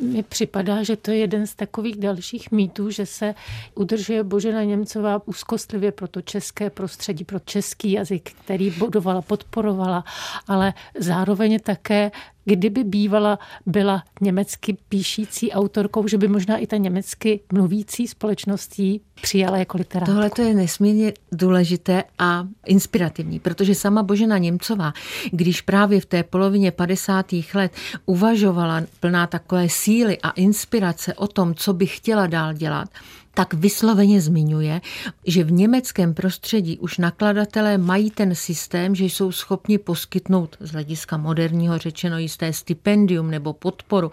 mi 0.00 0.22
připadá, 0.22 0.82
že 0.82 0.96
to 0.96 1.10
je 1.10 1.16
jeden 1.16 1.46
z 1.46 1.54
takových 1.54 1.96
dalších 1.96 2.50
mýtů, 2.50 2.90
že 2.90 3.06
se 3.06 3.34
udržuje 3.74 4.24
Božena 4.24 4.62
Němcová 4.62 5.28
úzkostlivě 5.28 5.92
pro 5.92 6.08
to 6.08 6.22
české 6.22 6.70
prostředí, 6.70 7.24
pro 7.24 7.38
český 7.38 7.92
jazyk, 7.92 8.32
který 8.44 8.70
budovala, 8.70 9.22
podporovala, 9.22 10.04
ale 10.48 10.74
zároveň 10.98 11.58
také 11.60 12.10
kdyby 12.44 12.84
bývala 12.84 13.38
byla 13.66 14.02
německy 14.20 14.76
píšící 14.88 15.52
autorkou, 15.52 16.08
že 16.08 16.18
by 16.18 16.28
možná 16.28 16.56
i 16.56 16.66
ta 16.66 16.76
německy 16.76 17.40
mluvící 17.52 18.06
společností 18.08 19.00
přijala 19.22 19.58
jako 19.58 19.78
literátku. 19.78 20.12
Tohle 20.12 20.30
to 20.30 20.42
je 20.42 20.54
nesmírně 20.54 21.12
důležité 21.32 22.04
a 22.18 22.46
inspirativní, 22.66 23.40
protože 23.40 23.74
sama 23.74 24.02
Božena 24.02 24.38
Němcová, 24.38 24.92
když 25.30 25.60
právě 25.60 26.00
v 26.00 26.06
té 26.06 26.22
polovině 26.22 26.70
50. 26.70 27.26
let 27.54 27.72
uvažovala 28.06 28.82
plná 29.00 29.26
takové 29.26 29.68
síly 29.68 30.18
a 30.22 30.30
inspirace 30.30 31.14
o 31.14 31.26
tom, 31.26 31.54
co 31.54 31.72
by 31.72 31.86
chtěla 31.86 32.26
dál 32.26 32.52
dělat, 32.52 32.88
tak 33.34 33.54
vysloveně 33.54 34.20
zmiňuje, 34.20 34.80
že 35.26 35.44
v 35.44 35.52
německém 35.52 36.14
prostředí 36.14 36.78
už 36.78 36.98
nakladatelé 36.98 37.78
mají 37.78 38.10
ten 38.10 38.34
systém, 38.34 38.94
že 38.94 39.04
jsou 39.04 39.32
schopni 39.32 39.78
poskytnout 39.78 40.56
z 40.60 40.72
hlediska 40.72 41.16
moderního 41.16 41.78
řečeno 41.78 42.18
jisté 42.18 42.52
stipendium 42.52 43.30
nebo 43.30 43.52
podporu 43.52 44.10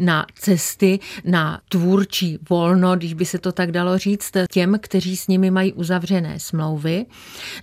na 0.00 0.26
cesty, 0.34 0.98
na 1.24 1.60
tvůrčí 1.68 2.38
volno, 2.50 2.96
když 2.96 3.14
by 3.14 3.24
se 3.24 3.38
to 3.38 3.52
tak 3.52 3.72
dalo 3.72 3.98
říct, 3.98 4.32
těm, 4.50 4.78
kteří 4.80 5.16
s 5.16 5.28
nimi 5.28 5.50
mají 5.50 5.72
uzavřené 5.72 6.40
smlouvy, 6.40 7.06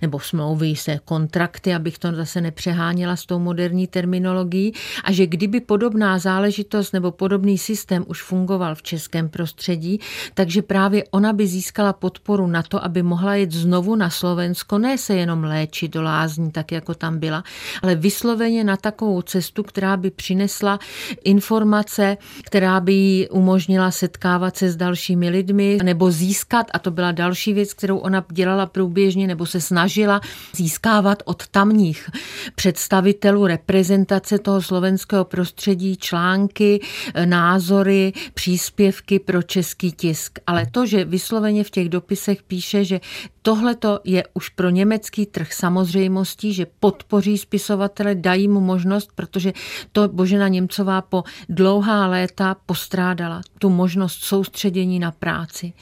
nebo 0.02 0.20
smlouvy 0.20 0.76
se 0.76 0.98
kontrakty, 1.04 1.74
abych 1.74 1.98
to 1.98 2.12
zase 2.12 2.40
nepřeháněla 2.40 3.16
s 3.16 3.26
tou 3.26 3.38
moderní 3.38 3.86
terminologií, 3.86 4.72
a 5.04 5.12
že 5.12 5.26
kdyby 5.26 5.60
podobná 5.60 6.18
záležitost 6.18 6.92
nebo 6.92 7.10
podobný 7.10 7.58
systém 7.58 8.04
už 8.08 8.22
fungoval 8.22 8.74
v 8.74 8.82
českém 8.82 9.28
prostředí, 9.28 10.00
takže 10.34 10.62
právě 10.62 10.95
ona 11.04 11.32
by 11.32 11.46
získala 11.46 11.92
podporu 11.92 12.46
na 12.46 12.62
to, 12.62 12.84
aby 12.84 13.02
mohla 13.02 13.34
jet 13.34 13.52
znovu 13.52 13.96
na 13.96 14.10
Slovensko, 14.10 14.78
ne 14.78 14.98
se 14.98 15.14
jenom 15.14 15.44
léčit 15.44 15.92
do 15.92 16.02
lázní, 16.02 16.50
tak 16.50 16.72
jako 16.72 16.94
tam 16.94 17.18
byla, 17.18 17.44
ale 17.82 17.94
vysloveně 17.94 18.64
na 18.64 18.76
takovou 18.76 19.22
cestu, 19.22 19.62
která 19.62 19.96
by 19.96 20.10
přinesla 20.10 20.78
informace, 21.24 22.16
která 22.42 22.80
by 22.80 22.92
jí 22.92 23.28
umožnila 23.28 23.90
setkávat 23.90 24.56
se 24.56 24.70
s 24.70 24.76
dalšími 24.76 25.28
lidmi, 25.30 25.78
nebo 25.82 26.10
získat, 26.10 26.66
a 26.72 26.78
to 26.78 26.90
byla 26.90 27.12
další 27.12 27.52
věc, 27.52 27.74
kterou 27.74 27.98
ona 27.98 28.24
dělala 28.32 28.66
průběžně, 28.66 29.26
nebo 29.26 29.46
se 29.46 29.60
snažila 29.60 30.20
získávat 30.54 31.22
od 31.24 31.46
tamních 31.46 32.10
představitelů 32.54 33.46
reprezentace 33.46 34.38
toho 34.38 34.62
slovenského 34.62 35.24
prostředí 35.24 35.96
články, 35.96 36.80
názory, 37.24 38.12
příspěvky 38.34 39.18
pro 39.18 39.42
český 39.42 39.92
tisk. 39.92 40.38
Ale 40.46 40.66
to, 40.70 40.85
že 40.86 41.04
vysloveně 41.04 41.64
v 41.64 41.70
těch 41.70 41.88
dopisech 41.88 42.42
píše, 42.42 42.84
že 42.84 43.00
Tohle 43.46 43.76
je 44.04 44.24
už 44.34 44.48
pro 44.48 44.70
německý 44.70 45.26
trh 45.26 45.52
samozřejmostí, 45.52 46.52
že 46.52 46.66
podpoří 46.80 47.38
spisovatele, 47.38 48.14
dají 48.14 48.48
mu 48.48 48.60
možnost, 48.60 49.10
protože 49.14 49.52
to 49.92 50.08
Božena 50.08 50.48
Němcová 50.48 51.02
po 51.02 51.24
dlouhá 51.48 52.06
léta 52.06 52.56
postrádala 52.66 53.40
tu 53.58 53.70
možnost 53.70 54.24
soustředění 54.24 54.98
na 54.98 55.10
práci. 55.10 55.72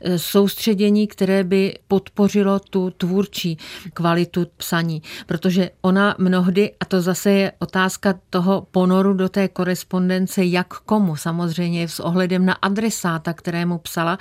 E, 0.00 0.18
soustředění, 0.18 1.06
které 1.06 1.44
by 1.44 1.78
podpořilo 1.88 2.58
tu 2.58 2.90
tvůrčí 2.90 3.58
kvalitu 3.94 4.46
psaní, 4.56 5.02
protože 5.26 5.70
ona 5.82 6.14
mnohdy, 6.18 6.72
a 6.80 6.84
to 6.84 7.00
zase 7.00 7.30
je 7.30 7.52
otázka 7.58 8.14
toho 8.30 8.66
ponoru 8.70 9.14
do 9.14 9.28
té 9.28 9.48
korespondence, 9.48 10.44
jak 10.44 10.68
komu, 10.68 11.16
samozřejmě 11.16 11.88
s 11.88 12.00
ohledem 12.00 12.46
na 12.46 12.52
adresáta, 12.52 13.32
kterému 13.32 13.78
psala, 13.78 14.18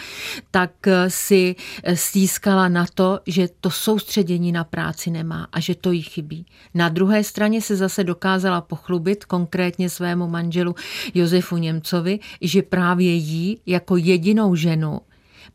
tak 0.51 0.71
si 1.07 1.55
stýskala 1.93 2.69
na 2.69 2.85
to, 2.93 3.19
že 3.27 3.49
to 3.61 3.71
soustředění 3.71 4.51
na 4.51 4.63
práci 4.63 5.09
nemá 5.09 5.47
a 5.51 5.59
že 5.59 5.75
to 5.75 5.91
jí 5.91 6.01
chybí. 6.01 6.45
Na 6.73 6.89
druhé 6.89 7.23
straně 7.23 7.61
se 7.61 7.75
zase 7.75 8.03
dokázala 8.03 8.61
pochlubit 8.61 9.25
konkrétně 9.25 9.89
svému 9.89 10.27
manželu 10.27 10.75
Josefu 11.13 11.57
Němcovi, 11.57 12.19
že 12.41 12.61
právě 12.61 13.13
jí 13.13 13.61
jako 13.65 13.97
jedinou 13.97 14.55
ženu 14.55 15.01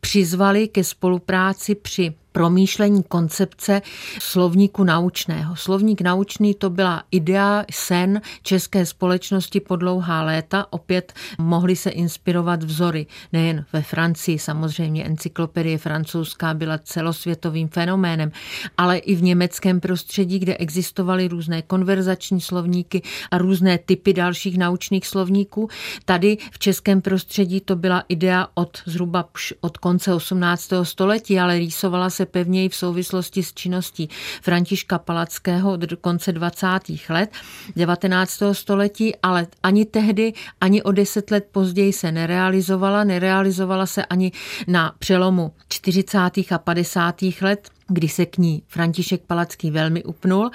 přizvali 0.00 0.68
ke 0.68 0.84
spolupráci 0.84 1.74
při 1.74 2.14
promýšlení 2.34 3.02
koncepce 3.02 3.82
slovníku 4.18 4.84
naučného. 4.84 5.56
Slovník 5.56 6.00
naučný 6.00 6.54
to 6.54 6.70
byla 6.70 7.02
idea, 7.10 7.64
sen 7.70 8.20
české 8.42 8.86
společnosti 8.86 9.60
po 9.60 9.76
dlouhá 9.76 10.22
léta. 10.22 10.66
Opět 10.70 11.12
mohly 11.38 11.76
se 11.76 11.90
inspirovat 11.90 12.62
vzory 12.62 13.06
nejen 13.32 13.64
ve 13.72 13.82
Francii, 13.82 14.38
samozřejmě 14.38 15.04
encyklopedie 15.04 15.78
francouzská 15.78 16.54
byla 16.54 16.78
celosvětovým 16.78 17.68
fenoménem, 17.68 18.32
ale 18.76 18.98
i 18.98 19.14
v 19.14 19.22
německém 19.22 19.80
prostředí, 19.80 20.38
kde 20.38 20.56
existovaly 20.56 21.28
různé 21.28 21.62
konverzační 21.62 22.40
slovníky 22.40 23.02
a 23.30 23.38
různé 23.38 23.78
typy 23.78 24.12
dalších 24.12 24.58
naučných 24.58 25.06
slovníků. 25.06 25.68
Tady 26.04 26.38
v 26.52 26.58
českém 26.58 27.02
prostředí 27.02 27.60
to 27.60 27.76
byla 27.76 28.02
idea 28.08 28.48
od 28.54 28.78
zhruba 28.86 29.28
od 29.60 29.78
konce 29.78 30.14
18. 30.14 30.70
století, 30.82 31.40
ale 31.40 31.58
rýsovala 31.58 32.10
se 32.10 32.23
pevněji 32.26 32.68
v 32.68 32.76
souvislosti 32.76 33.42
s 33.42 33.54
činností 33.54 34.08
Františka 34.42 34.98
Palackého 34.98 35.72
od 35.72 35.92
konce 36.00 36.32
20. 36.32 36.66
let 37.08 37.30
19. 37.76 38.42
století, 38.52 39.16
ale 39.22 39.46
ani 39.62 39.84
tehdy, 39.84 40.32
ani 40.60 40.82
o 40.82 40.92
deset 40.92 41.30
let 41.30 41.48
později 41.52 41.92
se 41.92 42.12
nerealizovala. 42.12 43.04
Nerealizovala 43.04 43.86
se 43.86 44.04
ani 44.04 44.32
na 44.66 44.94
přelomu 44.98 45.52
40. 45.68 46.18
a 46.50 46.58
50. 46.58 47.22
let 47.40 47.70
kdy 47.88 48.08
se 48.08 48.26
k 48.26 48.38
ní 48.38 48.62
František 48.68 49.22
Palacký 49.26 49.70
velmi 49.70 50.04
upnul, 50.04 50.50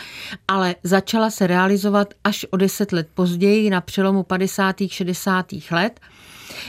ale 0.47 0.75
začala 0.83 1.29
se 1.29 1.47
realizovat 1.47 2.13
až 2.23 2.45
o 2.49 2.57
deset 2.57 2.91
let 2.91 3.07
později 3.13 3.69
na 3.69 3.81
přelomu 3.81 4.23
50. 4.23 4.75
60. 4.87 5.45
let 5.71 5.99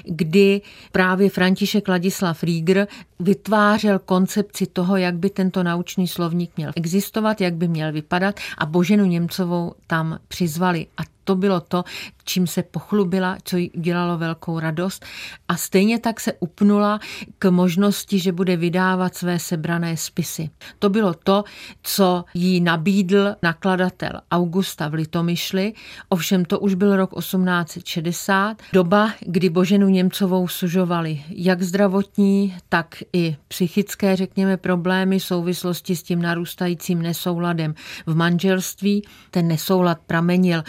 kdy 0.05 0.61
právě 0.93 1.31
František 1.31 1.89
Ladislav 1.89 2.43
Rieger 2.43 2.87
vytvářel 3.21 3.99
koncepci 3.99 4.67
toho, 4.67 4.97
jak 4.97 5.15
by 5.15 5.31
tento 5.31 5.63
naučný 5.63 6.09
slovník 6.09 6.51
měl 6.57 6.73
existovat, 6.77 7.41
jak 7.41 7.55
by 7.55 7.69
měl 7.69 7.93
vypadat 7.93 8.41
a 8.59 8.67
Boženu 8.67 9.05
Němcovou 9.05 9.73
tam 9.87 10.19
přizvali. 10.29 10.87
A 10.97 11.03
to 11.25 11.37
bylo 11.37 11.61
to, 11.61 11.85
čím 12.25 12.47
se 12.47 12.63
pochlubila, 12.63 13.37
co 13.45 13.57
jí 13.57 13.71
dělalo 13.77 14.19
velkou 14.19 14.59
radost. 14.59 15.05
A 15.49 15.57
stejně 15.57 15.99
tak 15.99 16.21
se 16.21 16.33
upnula 16.41 17.01
k 17.39 17.51
možnosti, 17.51 18.19
že 18.19 18.33
bude 18.33 18.57
vydávat 18.57 19.15
své 19.15 19.39
sebrané 19.39 19.97
spisy. 19.97 20.51
To 20.79 20.89
bylo 20.89 21.15
to, 21.15 21.45
co 21.83 22.25
jí 22.35 22.61
nabídl 22.61 23.35
nakladatel 23.43 24.11
Augusta 24.31 24.89
v 24.89 24.95
Litomyšli. 24.95 25.73
Ovšem 26.09 26.45
to 26.45 26.59
už 26.59 26.75
byl 26.75 26.97
rok 26.97 27.11
1860, 27.19 28.63
doba, 28.73 29.13
kdy 29.21 29.51
Boženu 29.51 29.89
Němcovou 29.89 30.49
sužovali 30.49 31.23
jak 31.31 31.63
zdravotní, 31.63 32.57
tak 32.69 33.03
i 33.13 33.37
psychické, 33.49 34.17
řekněme, 34.17 34.57
problémy 34.57 35.19
v 35.19 35.25
souvislosti 35.25 35.97
s 35.97 36.03
tím 36.03 36.23
narůstajícím 36.23 37.03
nesouladem 37.03 37.75
v 38.07 38.17
manželství. 38.17 39.03
Ten 39.31 39.49
nesoulad 39.49 39.99
pramenil 40.07 40.63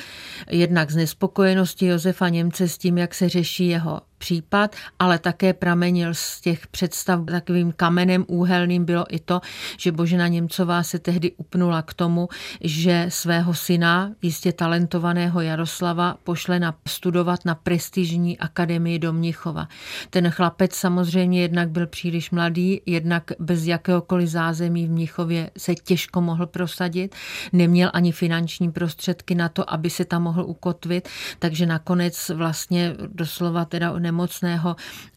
jednak 0.50 0.92
z 0.92 0.96
nespokojenosti 0.96 1.86
Josefa 1.86 2.30
Němce 2.30 2.68
s 2.68 2.78
tím, 2.78 2.98
jak 2.98 3.14
se 3.14 3.30
řeší 3.30 3.68
jeho 3.68 4.02
případ, 4.22 4.76
ale 5.00 5.20
také 5.20 5.54
pramenil 5.54 6.14
z 6.14 6.42
těch 6.42 6.68
představ 6.68 7.26
takovým 7.26 7.74
kamenem 7.74 8.26
úhelným 8.28 8.86
bylo 8.86 9.06
i 9.10 9.20
to, 9.20 9.42
že 9.78 9.92
Božena 9.92 10.28
Němcová 10.28 10.84
se 10.84 11.00
tehdy 11.00 11.32
upnula 11.38 11.82
k 11.82 11.94
tomu, 11.94 12.30
že 12.62 13.06
svého 13.10 13.54
syna, 13.54 14.14
jistě 14.22 14.54
talentovaného 14.54 15.42
Jaroslava, 15.42 16.18
pošle 16.24 16.60
na 16.60 16.76
studovat 16.88 17.46
na 17.46 17.56
prestižní 17.56 18.38
akademii 18.38 19.00
do 19.00 19.14
Mnichova. 19.14 19.68
Ten 20.10 20.30
chlapec 20.30 20.76
samozřejmě 20.76 21.42
jednak 21.42 21.70
byl 21.70 21.88
příliš 21.88 22.32
mladý, 22.32 22.82
jednak 22.86 23.32
bez 23.40 23.66
jakéhokoliv 23.66 24.30
zázemí 24.30 24.88
v 24.88 24.92
Mnichově 24.92 25.50
se 25.58 25.76
těžko 25.76 26.22
mohl 26.22 26.46
prosadit, 26.46 27.16
neměl 27.54 27.90
ani 27.94 28.12
finanční 28.12 28.72
prostředky 28.72 29.36
na 29.36 29.50
to, 29.50 29.74
aby 29.74 29.90
se 29.90 30.06
tam 30.06 30.24
mohl 30.24 30.46
ukotvit, 30.46 31.10
takže 31.40 31.66
nakonec 31.66 32.30
vlastně 32.30 32.94
doslova 33.08 33.66
teda 33.66 33.92
nemocného 34.12 34.76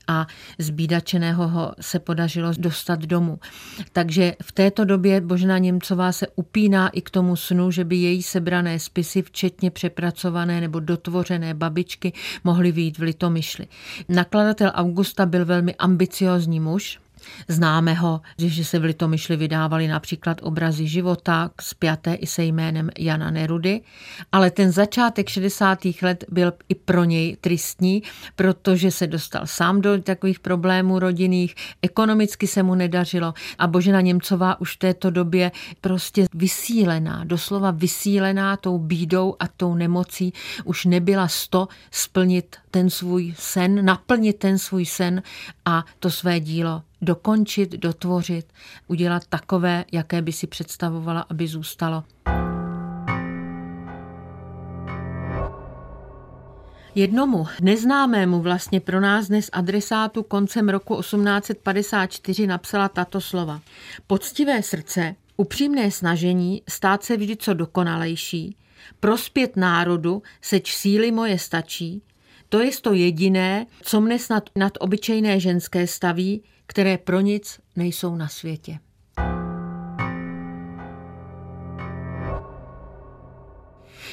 a 0.09 0.27
zbídačeného 0.59 1.49
ho 1.49 1.75
se 1.81 1.99
podařilo 1.99 2.53
dostat 2.59 3.01
domů. 3.01 3.39
Takže 3.93 4.35
v 4.43 4.53
této 4.53 4.85
době 4.85 5.21
Božena 5.21 5.59
Němcová 5.59 6.13
se 6.13 6.27
upíná 6.37 6.89
i 6.89 7.01
k 7.01 7.11
tomu 7.11 7.37
snu, 7.37 7.71
že 7.71 7.85
by 7.85 7.97
její 7.97 8.23
sebrané 8.23 8.79
spisy, 8.79 9.23
včetně 9.23 9.71
přepracované 9.71 10.61
nebo 10.61 10.81
dotvořené 10.81 11.55
babičky, 11.55 12.13
mohly 12.45 12.73
výjít 12.73 12.99
v 12.99 13.03
Litomyšli. 13.03 13.67
Nakladatel 14.09 14.73
Augusta 14.75 15.27
byl 15.27 15.45
velmi 15.45 15.75
ambiciozní 15.75 16.61
muž, 16.61 16.99
Známe 17.49 17.95
ho, 17.95 18.21
že 18.39 18.65
se 18.65 18.79
v 18.79 18.85
Litomyšli 18.85 19.37
vydávali 19.37 19.89
například 19.89 20.41
obrazy 20.43 20.87
života, 20.87 21.51
spjaté 21.61 22.15
i 22.15 22.27
se 22.27 22.45
jménem 22.45 22.91
Jana 22.99 23.31
Nerudy, 23.31 23.81
ale 24.33 24.51
ten 24.51 24.73
začátek 24.73 25.29
60. 25.29 25.79
let 26.03 26.25
byl 26.29 26.53
i 26.69 26.75
pro 26.75 27.05
něj 27.05 27.37
tristní, 27.41 28.03
protože 28.37 28.91
se 28.91 29.07
dostal 29.07 29.47
sám 29.47 29.81
do 29.81 30.03
takových 30.03 30.41
problémů 30.41 30.99
rodinných, 30.99 31.55
ekonomicky 31.83 32.47
se 32.47 32.63
mu 32.63 32.75
nedařilo 32.75 33.35
a 33.59 33.67
Božena 33.67 34.01
Němcová 34.01 34.61
už 34.61 34.75
v 34.75 34.79
této 34.79 35.11
době 35.11 35.53
prostě 35.81 36.27
vysílená, 36.35 37.25
doslova 37.25 37.71
vysílená 37.71 38.57
tou 38.57 38.79
bídou 38.79 39.37
a 39.39 39.49
tou 39.49 39.75
nemocí, 39.75 40.33
už 40.65 40.85
nebyla 40.85 41.29
sto 41.29 41.69
splnit 41.91 42.57
ten 42.71 42.91
svůj 42.91 43.35
sen, 43.39 43.85
naplnit 43.85 44.39
ten 44.39 44.59
svůj 44.59 44.87
sen 44.87 45.23
a 45.65 45.85
to 45.99 46.11
své 46.11 46.41
dílo 46.41 46.83
dokončit, 47.05 47.73
dotvořit, 47.73 48.47
udělat 48.87 49.27
takové, 49.27 49.85
jaké 49.93 50.23
by 50.23 50.33
si 50.33 50.47
představovala, 50.47 51.21
aby 51.21 51.47
zůstalo. 51.47 52.05
Jednomu 56.95 57.47
neznámému 57.61 58.41
vlastně 58.41 58.81
pro 58.81 59.01
nás 59.01 59.29
dnes 59.29 59.51
adresátu 59.53 60.23
koncem 60.23 60.69
roku 60.69 61.01
1854 61.01 62.47
napsala 62.47 62.89
tato 62.89 63.21
slova. 63.21 63.61
Poctivé 64.07 64.63
srdce, 64.63 65.15
upřímné 65.37 65.91
snažení 65.91 66.63
stát 66.69 67.05
se 67.05 67.17
vždy 67.17 67.37
co 67.37 67.55
dokonalejší, 67.55 68.57
prospět 69.01 69.57
národu, 69.57 70.23
seč 70.41 70.75
síly 70.75 71.13
moje 71.13 71.39
stačí, 71.39 72.03
to 72.55 72.61
je 72.61 72.71
to 72.81 72.93
jediné, 72.95 73.67
co 73.83 74.01
mne 74.01 74.19
snad 74.19 74.51
nad 74.55 74.73
obyčejné 74.81 75.41
ženské 75.41 75.87
staví, 75.87 76.43
které 76.67 76.99
pro 76.99 77.21
nic 77.21 77.59
nejsou 77.77 78.17
na 78.17 78.29
světě. 78.29 78.79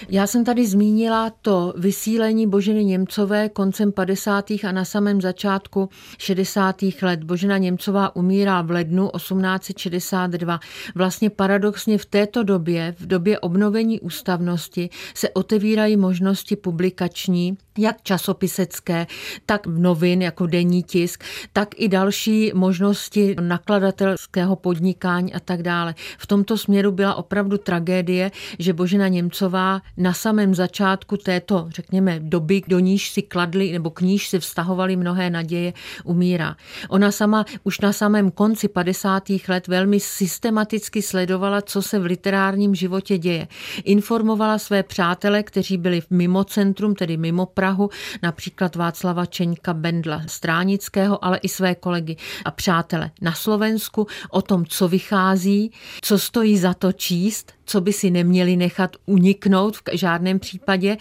Já 0.10 0.28
jsem 0.28 0.46
tady 0.46 0.68
zmínila 0.68 1.30
to 1.42 1.74
vysílení 1.78 2.48
Boženy 2.48 2.86
Němcové 2.86 3.50
koncem 3.50 3.92
50. 3.92 4.52
a 4.52 4.72
na 4.72 4.86
samém 4.86 5.22
začátku 5.22 5.90
60. 6.18 6.76
let. 7.02 7.24
Božena 7.24 7.58
Němcová 7.58 8.16
umírá 8.16 8.62
v 8.62 8.72
lednu 8.72 9.10
1862. 9.16 10.60
Vlastně 10.96 11.30
paradoxně 11.30 11.98
v 11.98 12.06
této 12.06 12.44
době, 12.44 12.96
v 13.00 13.08
době 13.08 13.40
obnovení 13.40 14.00
ústavnosti, 14.00 14.90
se 15.14 15.30
otevírají 15.30 15.98
možnosti 15.98 16.56
publikační, 16.56 17.58
jak 17.78 18.02
časopisecké, 18.04 19.08
tak 19.46 19.68
novin 19.68 20.22
jako 20.22 20.46
denní 20.46 20.84
tisk, 20.84 21.24
tak 21.54 21.70
i 21.78 21.88
další 21.88 22.52
možnosti 22.54 23.36
nakladatelského 23.42 24.56
podnikání 24.56 25.34
a 25.34 25.40
tak 25.40 25.64
dále. 25.64 25.96
V 26.18 26.28
tomto 26.28 26.58
směru 26.58 26.92
byla 26.92 27.16
opravdu 27.16 27.58
tragédie, 27.58 28.32
že 28.60 28.74
Božena 28.74 29.08
Němcová 29.08 29.82
na 29.98 30.14
samém 30.14 30.56
začátku 30.56 31.18
této, 31.18 31.68
řekněme, 31.70 32.20
doby, 32.20 32.62
do 32.68 32.80
níž 32.80 33.10
si 33.10 33.22
kladli 33.22 33.72
nebo 33.72 33.90
k 33.90 34.02
níž 34.02 34.28
si 34.28 34.40
vztahovali 34.40 34.96
mnohé 34.96 35.30
naděje, 35.30 35.74
umírá. 36.04 36.56
Ona 36.90 37.12
sama 37.12 37.46
už 37.64 37.80
na 37.80 37.94
samém 37.94 38.32
konci 38.32 38.68
50. 38.68 39.24
let 39.48 39.68
velmi 39.68 40.00
systematicky 40.00 41.02
sledovala, 41.02 41.62
co 41.62 41.82
se 41.82 42.00
v 42.00 42.06
literárním 42.06 42.76
životě 42.76 43.18
děje. 43.18 43.48
Informovala 43.84 44.58
své 44.58 44.84
přátele, 44.84 45.44
kteří 45.44 45.78
byli 45.78 46.02
mimo 46.10 46.44
centrum, 46.44 46.96
tedy 46.96 47.18
mimo 47.18 47.46
Prahu, 47.62 47.90
například 48.24 48.76
Václava 48.76 49.26
Čeňka 49.26 49.74
Bendla 49.74 50.24
Stránického, 50.28 51.26
ale 51.26 51.38
i 51.38 51.50
své 51.50 51.76
kolegy 51.76 52.16
a 52.46 52.52
přátele 52.52 53.12
na 53.22 53.34
Slovensku 53.34 54.08
o 54.30 54.42
tom, 54.42 54.66
co 54.66 54.88
vychází, 54.88 55.72
co 56.02 56.20
stojí 56.20 56.58
za 56.58 56.74
to 56.74 56.92
číst, 56.92 57.54
co 57.66 57.82
by 57.82 57.94
si 57.94 58.12
neměli 58.12 58.56
nechat 58.56 58.96
uniknout 59.06 59.78
v 59.78 59.82
žádném 59.94 60.40
případě 60.40 60.98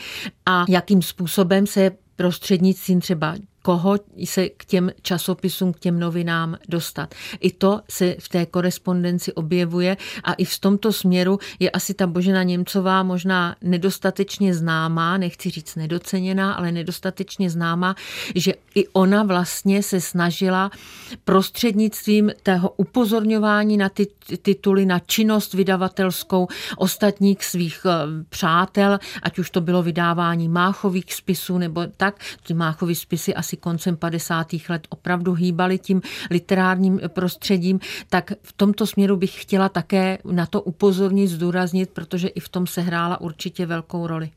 a 0.46 0.64
jakým 0.68 1.02
způsobem 1.02 1.66
se 1.66 1.90
prostřednictvím 2.16 3.00
třeba 3.00 3.36
koho 3.62 3.96
se 4.24 4.48
k 4.48 4.64
těm 4.64 4.90
časopisům, 5.02 5.72
k 5.72 5.78
těm 5.78 6.00
novinám 6.00 6.56
dostat. 6.68 7.14
I 7.40 7.52
to 7.52 7.80
se 7.90 8.16
v 8.18 8.28
té 8.28 8.46
korespondenci 8.46 9.32
objevuje 9.32 9.96
a 10.24 10.32
i 10.32 10.44
v 10.44 10.58
tomto 10.58 10.92
směru 10.92 11.38
je 11.58 11.70
asi 11.70 11.94
ta 11.94 12.06
Božena 12.06 12.42
Němcová 12.42 13.02
možná 13.02 13.56
nedostatečně 13.62 14.54
známá, 14.54 15.16
nechci 15.16 15.50
říct 15.50 15.76
nedoceněná, 15.76 16.52
ale 16.52 16.72
nedostatečně 16.72 17.50
známá, 17.50 17.94
že 18.34 18.54
i 18.74 18.88
ona 18.88 19.22
vlastně 19.22 19.82
se 19.82 20.00
snažila 20.00 20.70
prostřednictvím 21.24 22.32
tého 22.42 22.70
upozorňování 22.76 23.76
na 23.76 23.88
ty 23.88 24.06
tituly, 24.42 24.86
na 24.86 24.98
činnost 24.98 25.54
vydavatelskou 25.54 26.48
ostatních 26.76 27.44
svých 27.44 27.86
eh, 27.86 28.24
přátel, 28.28 28.98
ať 29.22 29.38
už 29.38 29.50
to 29.50 29.60
bylo 29.60 29.82
vydávání 29.82 30.48
máchových 30.48 31.14
spisů 31.14 31.58
nebo 31.58 31.86
tak, 31.96 32.20
ty 32.46 32.54
máchové 32.54 32.94
spisy 32.94 33.34
asi 33.34 33.49
koncem 33.56 33.96
50. 33.96 34.46
let 34.68 34.86
opravdu 34.90 35.32
hýbaly 35.32 35.78
tím 35.78 36.02
literárním 36.30 37.00
prostředím, 37.08 37.80
tak 38.08 38.32
v 38.42 38.52
tomto 38.52 38.86
směru 38.86 39.16
bych 39.16 39.42
chtěla 39.42 39.68
také 39.68 40.18
na 40.24 40.46
to 40.46 40.62
upozornit, 40.62 41.28
zdůraznit, 41.28 41.90
protože 41.90 42.28
i 42.28 42.40
v 42.40 42.48
tom 42.48 42.66
se 42.66 42.80
hrála 42.80 43.20
určitě 43.20 43.66
velkou 43.66 44.06
roli. 44.06 44.30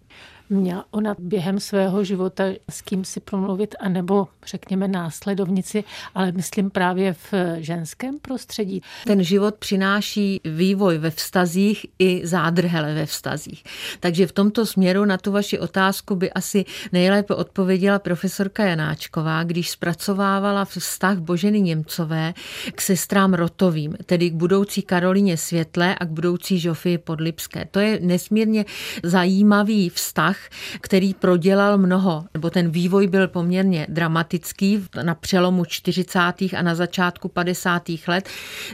Měla 0.49 0.85
ona 0.91 1.15
během 1.19 1.59
svého 1.59 2.03
života 2.03 2.43
s 2.69 2.81
kým 2.81 3.05
si 3.05 3.19
promluvit, 3.19 3.75
anebo 3.79 4.27
řekněme 4.45 4.87
následovnici, 4.87 5.83
ale 6.15 6.31
myslím 6.31 6.69
právě 6.69 7.13
v 7.13 7.33
ženském 7.57 8.19
prostředí. 8.19 8.81
Ten 9.05 9.23
život 9.23 9.55
přináší 9.55 10.41
vývoj 10.45 10.97
ve 10.97 11.11
vztazích 11.11 11.85
i 11.99 12.21
zádrhele 12.27 12.93
ve 12.93 13.05
vztazích. 13.05 13.63
Takže 13.99 14.27
v 14.27 14.31
tomto 14.31 14.65
směru 14.65 15.05
na 15.05 15.17
tu 15.17 15.31
vaši 15.31 15.59
otázku 15.59 16.15
by 16.15 16.33
asi 16.33 16.65
nejlépe 16.91 17.35
odpověděla 17.35 17.99
profesorka 17.99 18.65
Janáčková, 18.65 19.43
když 19.43 19.69
zpracovávala 19.69 20.65
vztah 20.65 21.17
Boženy 21.17 21.61
Němcové 21.61 22.33
k 22.75 22.81
sestrám 22.81 23.33
Rotovým, 23.33 23.97
tedy 24.05 24.29
k 24.29 24.33
budoucí 24.33 24.81
Karolině 24.81 25.37
Světlé 25.37 25.95
a 25.95 26.05
k 26.05 26.09
budoucí 26.09 26.59
Žofii 26.59 26.97
Podlipské. 26.97 27.65
To 27.71 27.79
je 27.79 27.99
nesmírně 28.01 28.65
zajímavý 29.03 29.89
vztah, 29.89 30.32
který 30.81 31.13
prodělal 31.13 31.77
mnoho, 31.77 32.25
nebo 32.33 32.49
ten 32.49 32.69
vývoj 32.69 33.07
byl 33.07 33.27
poměrně 33.27 33.87
dramatický 33.89 34.85
na 35.03 35.15
přelomu 35.15 35.65
40. 35.65 36.19
a 36.57 36.61
na 36.61 36.75
začátku 36.75 37.27
50. 37.27 37.83
let. 38.07 38.29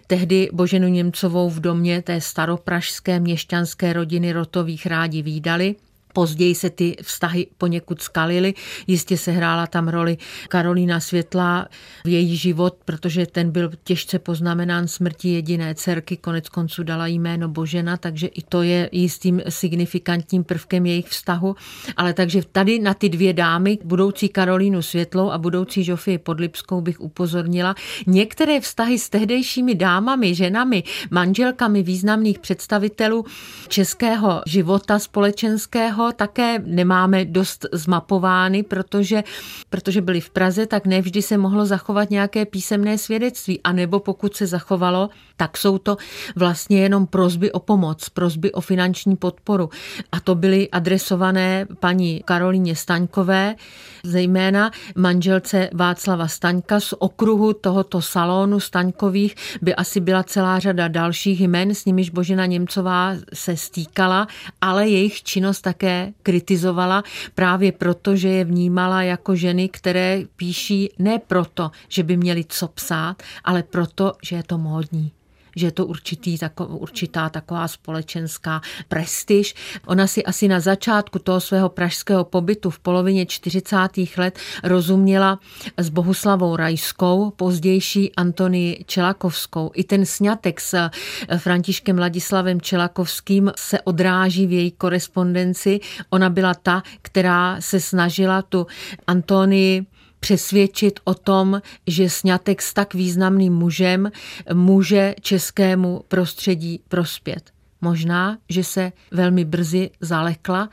Tehdy 0.08 0.50
Boženu 0.54 0.88
Němcovou 0.88 1.50
v 1.50 1.60
domě 1.60 2.02
té 2.02 2.22
staropražské 2.22 3.20
měšťanské 3.20 3.94
rodiny 3.94 4.34
Rotových 4.34 4.86
rádi 4.86 5.22
výdali. 5.22 5.76
Později 6.20 6.56
se 6.56 6.70
ty 6.70 6.96
vztahy 7.02 7.48
poněkud 7.58 8.02
skalily. 8.02 8.54
Jistě 8.88 9.18
se 9.18 9.32
hrála 9.32 9.68
tam 9.68 9.88
roli 9.88 10.18
Karolína 10.48 11.00
Světla 11.00 11.68
v 12.06 12.08
její 12.08 12.38
život, 12.38 12.78
protože 12.86 13.26
ten 13.26 13.52
byl 13.52 13.72
těžce 13.84 14.20
poznamenán 14.20 14.88
smrti 14.88 15.30
jediné 15.30 15.76
dcerky, 15.76 16.18
konec 16.18 16.50
konců 16.50 16.84
dala 16.84 17.08
jméno 17.08 17.50
Božena, 17.50 17.98
takže 17.98 18.28
i 18.28 18.42
to 18.42 18.62
je 18.62 18.90
jistým 18.92 19.42
signifikantním 19.50 20.44
prvkem 20.44 20.86
jejich 20.86 21.08
vztahu. 21.08 21.56
Ale 21.98 22.14
takže 22.14 22.42
tady 22.52 22.80
na 22.80 22.94
ty 22.94 23.10
dvě 23.10 23.34
dámy, 23.34 23.78
budoucí 23.84 24.30
Karolínu 24.30 24.82
Světlou 24.82 25.32
a 25.32 25.38
budoucí 25.38 25.84
Žofii 25.84 26.18
Podlipskou 26.18 26.82
bych 26.82 27.00
upozornila. 27.00 27.76
Některé 28.08 28.60
vztahy 28.62 29.00
s 29.00 29.10
tehdejšími 29.10 29.76
dámami, 29.76 30.36
ženami, 30.36 30.84
manželkami 31.12 31.84
významných 31.84 32.40
představitelů 32.40 33.26
českého 33.68 34.42
života 34.48 35.00
společenského 35.00 36.09
také 36.12 36.60
nemáme 36.66 37.26
dost 37.26 37.66
zmapovány, 37.72 38.64
protože, 38.64 39.24
protože 39.70 40.02
byli 40.02 40.22
v 40.22 40.30
Praze, 40.30 40.66
tak 40.66 40.86
nevždy 40.86 41.22
se 41.22 41.38
mohlo 41.38 41.66
zachovat 41.66 42.10
nějaké 42.10 42.46
písemné 42.46 42.98
svědectví. 42.98 43.60
A 43.64 43.72
nebo 43.72 44.00
pokud 44.00 44.36
se 44.36 44.48
zachovalo, 44.48 45.10
tak 45.38 45.58
jsou 45.58 45.78
to 45.78 45.98
vlastně 46.36 46.82
jenom 46.82 47.08
prozby 47.08 47.52
o 47.52 47.60
pomoc, 47.60 48.10
prozby 48.10 48.52
o 48.52 48.62
finanční 48.62 49.16
podporu. 49.16 49.70
A 50.12 50.20
to 50.20 50.36
byly 50.36 50.70
adresované 50.70 51.66
paní 51.80 52.22
Karolíně 52.26 52.76
Staňkové, 52.76 53.56
zejména 54.04 54.72
manželce 54.96 55.70
Václava 55.74 56.28
Staňka 56.28 56.80
z 56.80 56.94
okruhu 57.00 57.54
tohoto 57.54 58.02
salonu 58.02 58.60
Staňkových 58.60 59.36
by 59.62 59.76
asi 59.76 60.00
byla 60.00 60.24
celá 60.24 60.60
řada 60.60 60.88
dalších 60.88 61.42
jmen, 61.42 61.76
s 61.76 61.86
nimiž 61.86 62.10
Božena 62.10 62.46
Němcová 62.46 63.14
se 63.34 63.58
stýkala, 63.58 64.28
ale 64.62 64.90
jejich 64.90 65.24
činnost 65.24 65.62
také 65.62 65.89
kritizovala 66.24 67.04
právě 67.36 67.72
proto, 67.72 68.16
že 68.16 68.30
je 68.30 68.46
vnímala 68.46 69.04
jako 69.04 69.36
ženy, 69.36 69.70
které 69.70 70.22
píší 70.36 70.90
ne 71.00 71.20
proto, 71.20 71.72
že 71.88 72.04
by 72.04 72.18
měli 72.18 72.46
co 72.50 72.68
psát, 72.68 73.24
ale 73.44 73.64
proto, 73.64 74.14
že 74.24 74.36
je 74.36 74.44
to 74.44 74.58
módní 74.58 75.12
že 75.60 75.68
je 75.68 75.72
to 75.72 75.86
určitý, 75.86 76.38
tako, 76.38 76.66
určitá 76.66 77.30
taková 77.30 77.68
společenská 77.68 78.62
prestiž. 78.88 79.56
Ona 79.86 80.08
si 80.08 80.24
asi 80.24 80.48
na 80.48 80.60
začátku 80.60 81.20
toho 81.20 81.42
svého 81.42 81.70
pražského 81.70 82.24
pobytu 82.24 82.70
v 82.70 82.80
polovině 82.80 83.26
40. 83.26 83.78
let 84.18 84.40
rozuměla 84.64 85.40
s 85.78 85.90
Bohuslavou 85.90 86.56
Rajskou, 86.56 87.32
pozdější 87.36 88.16
Antonii 88.16 88.84
Čelakovskou. 88.88 89.72
I 89.74 89.84
ten 89.84 90.06
sňatek 90.06 90.62
s 90.62 90.90
Františkem 91.38 92.00
Ladislavem 92.00 92.62
Čelakovským 92.62 93.52
se 93.58 93.82
odráží 93.82 94.48
v 94.48 94.52
její 94.52 94.72
korespondenci. 94.72 95.80
Ona 96.10 96.30
byla 96.30 96.54
ta, 96.54 96.84
která 97.02 97.62
se 97.62 97.80
snažila 97.80 98.42
tu 98.42 98.68
Antonii 99.08 99.86
přesvědčit 100.20 101.00
o 101.04 101.14
tom, 101.14 101.62
že 101.88 102.10
snětek 102.10 102.62
s 102.62 102.74
tak 102.74 102.94
významným 102.94 103.54
mužem 103.54 104.12
může 104.54 105.16
českému 105.22 106.04
prostředí 106.08 106.82
prospět. 106.88 107.52
Možná, 107.82 108.38
že 108.50 108.64
se 108.64 108.92
velmi 109.12 109.46
brzy 109.46 109.92
zalekla 110.02 110.70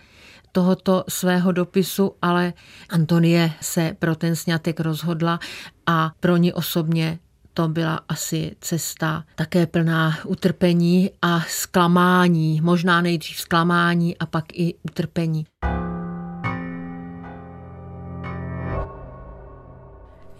tohoto 0.53 1.05
svého 1.09 1.53
dopisu, 1.53 2.13
ale 2.23 2.53
Antonie 2.89 3.53
se 3.61 3.97
pro 3.99 4.17
ten 4.17 4.37
snětek 4.37 4.81
rozhodla 4.81 5.41
a 5.87 6.13
pro 6.21 6.37
ní 6.37 6.53
osobně 6.53 7.19
to 7.55 7.69
byla 7.69 8.01
asi 8.09 8.57
cesta 8.61 9.25
také 9.35 9.67
plná 9.67 10.19
utrpení 10.25 11.11
a 11.23 11.41
zklamání, 11.49 12.61
možná 12.61 13.01
nejdřív 13.01 13.41
zklamání 13.41 14.19
a 14.19 14.27
pak 14.27 14.45
i 14.53 14.75
utrpení. 14.83 15.47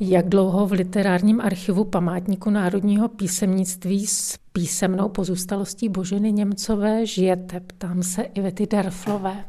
Jak 0.01 0.29
dlouho 0.29 0.67
v 0.67 0.73
literárním 0.73 1.41
archivu 1.41 1.85
památníku 1.85 2.51
národního 2.51 3.09
písemnictví 3.09 4.07
s 4.07 4.39
písemnou 4.53 5.09
pozůstalostí 5.09 5.89
Boženy 5.89 6.33
Němcové 6.33 7.07
žijete? 7.07 7.61
Ptám 7.61 8.03
se 8.03 8.23
Ivety 8.23 8.67
Darflové. 8.67 9.45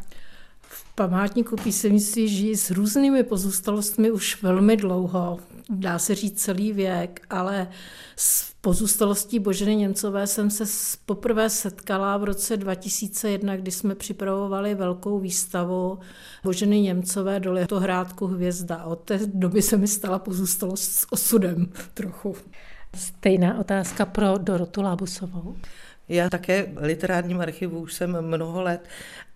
V 0.61 0.95
památníku 0.95 1.55
písemnictví 1.55 2.27
žijí 2.27 2.55
s 2.55 2.71
různými 2.71 3.23
pozůstalostmi 3.23 4.11
už 4.11 4.43
velmi 4.43 4.77
dlouho 4.77 5.39
dá 5.69 5.99
se 5.99 6.15
říct 6.15 6.41
celý 6.41 6.73
věk, 6.73 7.21
ale 7.29 7.67
s 8.15 8.53
pozůstalostí 8.67 9.39
Boženy 9.39 9.75
Němcové 9.75 10.27
jsem 10.27 10.49
se 10.49 10.63
poprvé 11.05 11.49
setkala 11.49 12.17
v 12.17 12.23
roce 12.23 12.57
2001, 12.57 13.55
kdy 13.55 13.71
jsme 13.71 13.95
připravovali 13.95 14.75
velkou 14.75 15.19
výstavu 15.19 15.99
Boženy 16.43 16.81
Němcové 16.81 17.39
do 17.39 17.53
Letohrádku 17.53 18.27
Hvězda. 18.27 18.83
Od 18.83 18.95
té 18.95 19.19
doby 19.25 19.61
se 19.61 19.77
mi 19.77 19.87
stala 19.87 20.19
pozůstalost 20.19 20.91
s 20.91 21.11
osudem 21.11 21.67
trochu. 21.93 22.35
Stejná 22.95 23.59
otázka 23.59 24.05
pro 24.05 24.37
Dorotu 24.37 24.81
Lábusovou. 24.81 25.55
Já 26.09 26.29
také 26.29 26.63
v 26.63 26.83
literárním 26.83 27.39
archivu 27.39 27.79
už 27.79 27.93
jsem 27.93 28.21
mnoho 28.21 28.61
let 28.61 28.87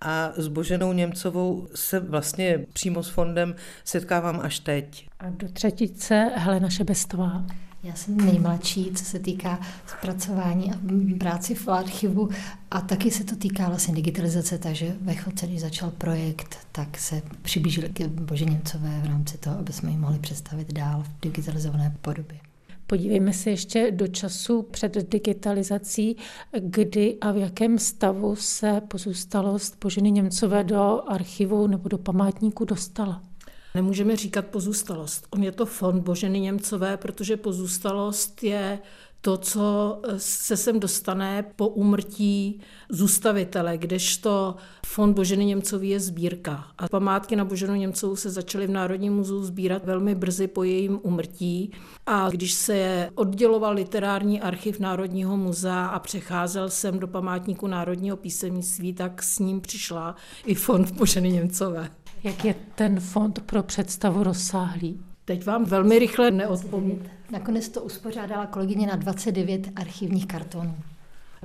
a 0.02 0.32
s 0.36 0.48
Boženou 0.48 0.94
Němcovou 0.94 1.68
se 1.76 2.00
vlastně 2.00 2.66
přímo 2.74 3.04
s 3.04 3.10
fondem 3.10 3.56
setkávám 3.84 4.40
až 4.44 4.60
teď. 4.60 5.08
A 5.20 5.30
do 5.30 5.48
třetice 5.52 6.32
Helena 6.36 6.70
Šebestová. 6.70 7.46
Já 7.84 7.96
jsem 7.96 8.18
nejmladší, 8.18 8.92
co 8.96 9.06
se 9.06 9.20
týká 9.20 9.60
zpracování 9.88 10.72
a 10.72 10.76
práci 11.20 11.56
v 11.56 11.68
archivu 11.68 12.30
a 12.72 12.82
taky 12.82 13.12
se 13.12 13.24
to 13.24 13.36
týká 13.36 13.68
vlastně 13.68 13.94
digitalizace, 13.94 14.58
takže 14.58 14.96
ve 15.02 15.16
chodce, 15.16 15.48
když 15.48 15.62
začal 15.62 15.92
projekt, 15.92 16.58
tak 16.72 16.98
se 16.98 17.22
přiblížili 17.42 17.90
k 17.90 18.08
Bože 18.08 18.46
Němcové 18.46 19.02
v 19.04 19.08
rámci 19.08 19.38
toho, 19.38 19.60
aby 19.60 19.74
jsme 19.74 19.90
ji 19.90 19.98
mohli 19.98 20.20
představit 20.20 20.74
dál 20.74 21.04
v 21.04 21.22
digitalizované 21.22 21.96
podobě. 22.02 22.40
Podívejme 22.88 23.34
se 23.34 23.50
ještě 23.50 23.92
do 23.92 24.08
času 24.08 24.62
před 24.62 25.12
digitalizací, 25.12 26.18
kdy 26.60 27.18
a 27.22 27.32
v 27.32 27.38
jakém 27.38 27.80
stavu 27.80 28.36
se 28.36 28.82
pozůstalost 28.88 29.78
Boženy 29.84 30.12
Němcové 30.12 30.64
do 30.64 31.02
archivu 31.08 31.68
nebo 31.68 31.90
do 31.90 31.98
památníku 31.98 32.66
dostala. 32.66 33.31
Nemůžeme 33.76 34.16
říkat 34.16 34.46
pozůstalost. 34.46 35.28
On 35.30 35.44
je 35.44 35.52
to 35.52 35.66
fond 35.66 36.02
Boženy 36.02 36.40
Němcové, 36.40 36.98
protože 36.98 37.38
pozůstalost 37.38 38.44
je 38.44 38.80
to, 39.22 39.38
co 39.38 39.98
se 40.18 40.58
sem 40.58 40.80
dostane 40.80 41.46
po 41.56 41.68
úmrtí 41.68 42.62
zůstavitele, 42.90 43.78
kdežto 43.78 44.56
Fond 44.86 45.14
Boženy 45.14 45.46
Němcový 45.46 45.90
je 45.90 46.00
sbírka. 46.00 46.68
A 46.78 46.88
památky 46.88 47.36
na 47.36 47.46
Boženu 47.46 47.76
Němcovou 47.76 48.16
se 48.16 48.30
začaly 48.30 48.68
v 48.68 48.72
Národním 48.72 49.14
muzeu 49.14 49.44
sbírat 49.44 49.86
velmi 49.86 50.16
brzy 50.16 50.48
po 50.48 50.64
jejím 50.64 51.00
umrtí. 51.04 51.72
A 52.06 52.30
když 52.30 52.54
se 52.54 53.10
odděloval 53.16 53.74
literární 53.74 54.42
archiv 54.42 54.80
Národního 54.80 55.38
muzea 55.38 55.86
a 55.86 56.00
přecházel 56.00 56.70
sem 56.70 57.00
do 57.00 57.08
památníku 57.08 57.68
Národního 57.68 58.18
písemnictví, 58.18 58.94
tak 58.94 59.24
s 59.24 59.40
ním 59.40 59.62
přišla 59.62 60.16
i 60.46 60.56
Fond 60.56 60.92
Boženy 60.92 61.32
Němcové. 61.32 61.90
Jak 62.24 62.46
je 62.46 62.56
ten 62.76 63.00
fond 63.00 63.40
pro 63.40 63.64
představu 63.64 64.24
rozsáhlý? 64.24 65.00
Teď 65.26 65.46
vám 65.46 65.66
velmi 65.66 66.00
rychle 66.00 66.32
neodpovím. 66.32 67.04
Nakonec 67.32 67.70
to 67.70 67.82
uspořádala 67.82 68.46
kolegyně 68.46 68.88
na 68.88 68.96
29 68.96 69.70
archivních 69.76 70.28
kartonů 70.28 70.76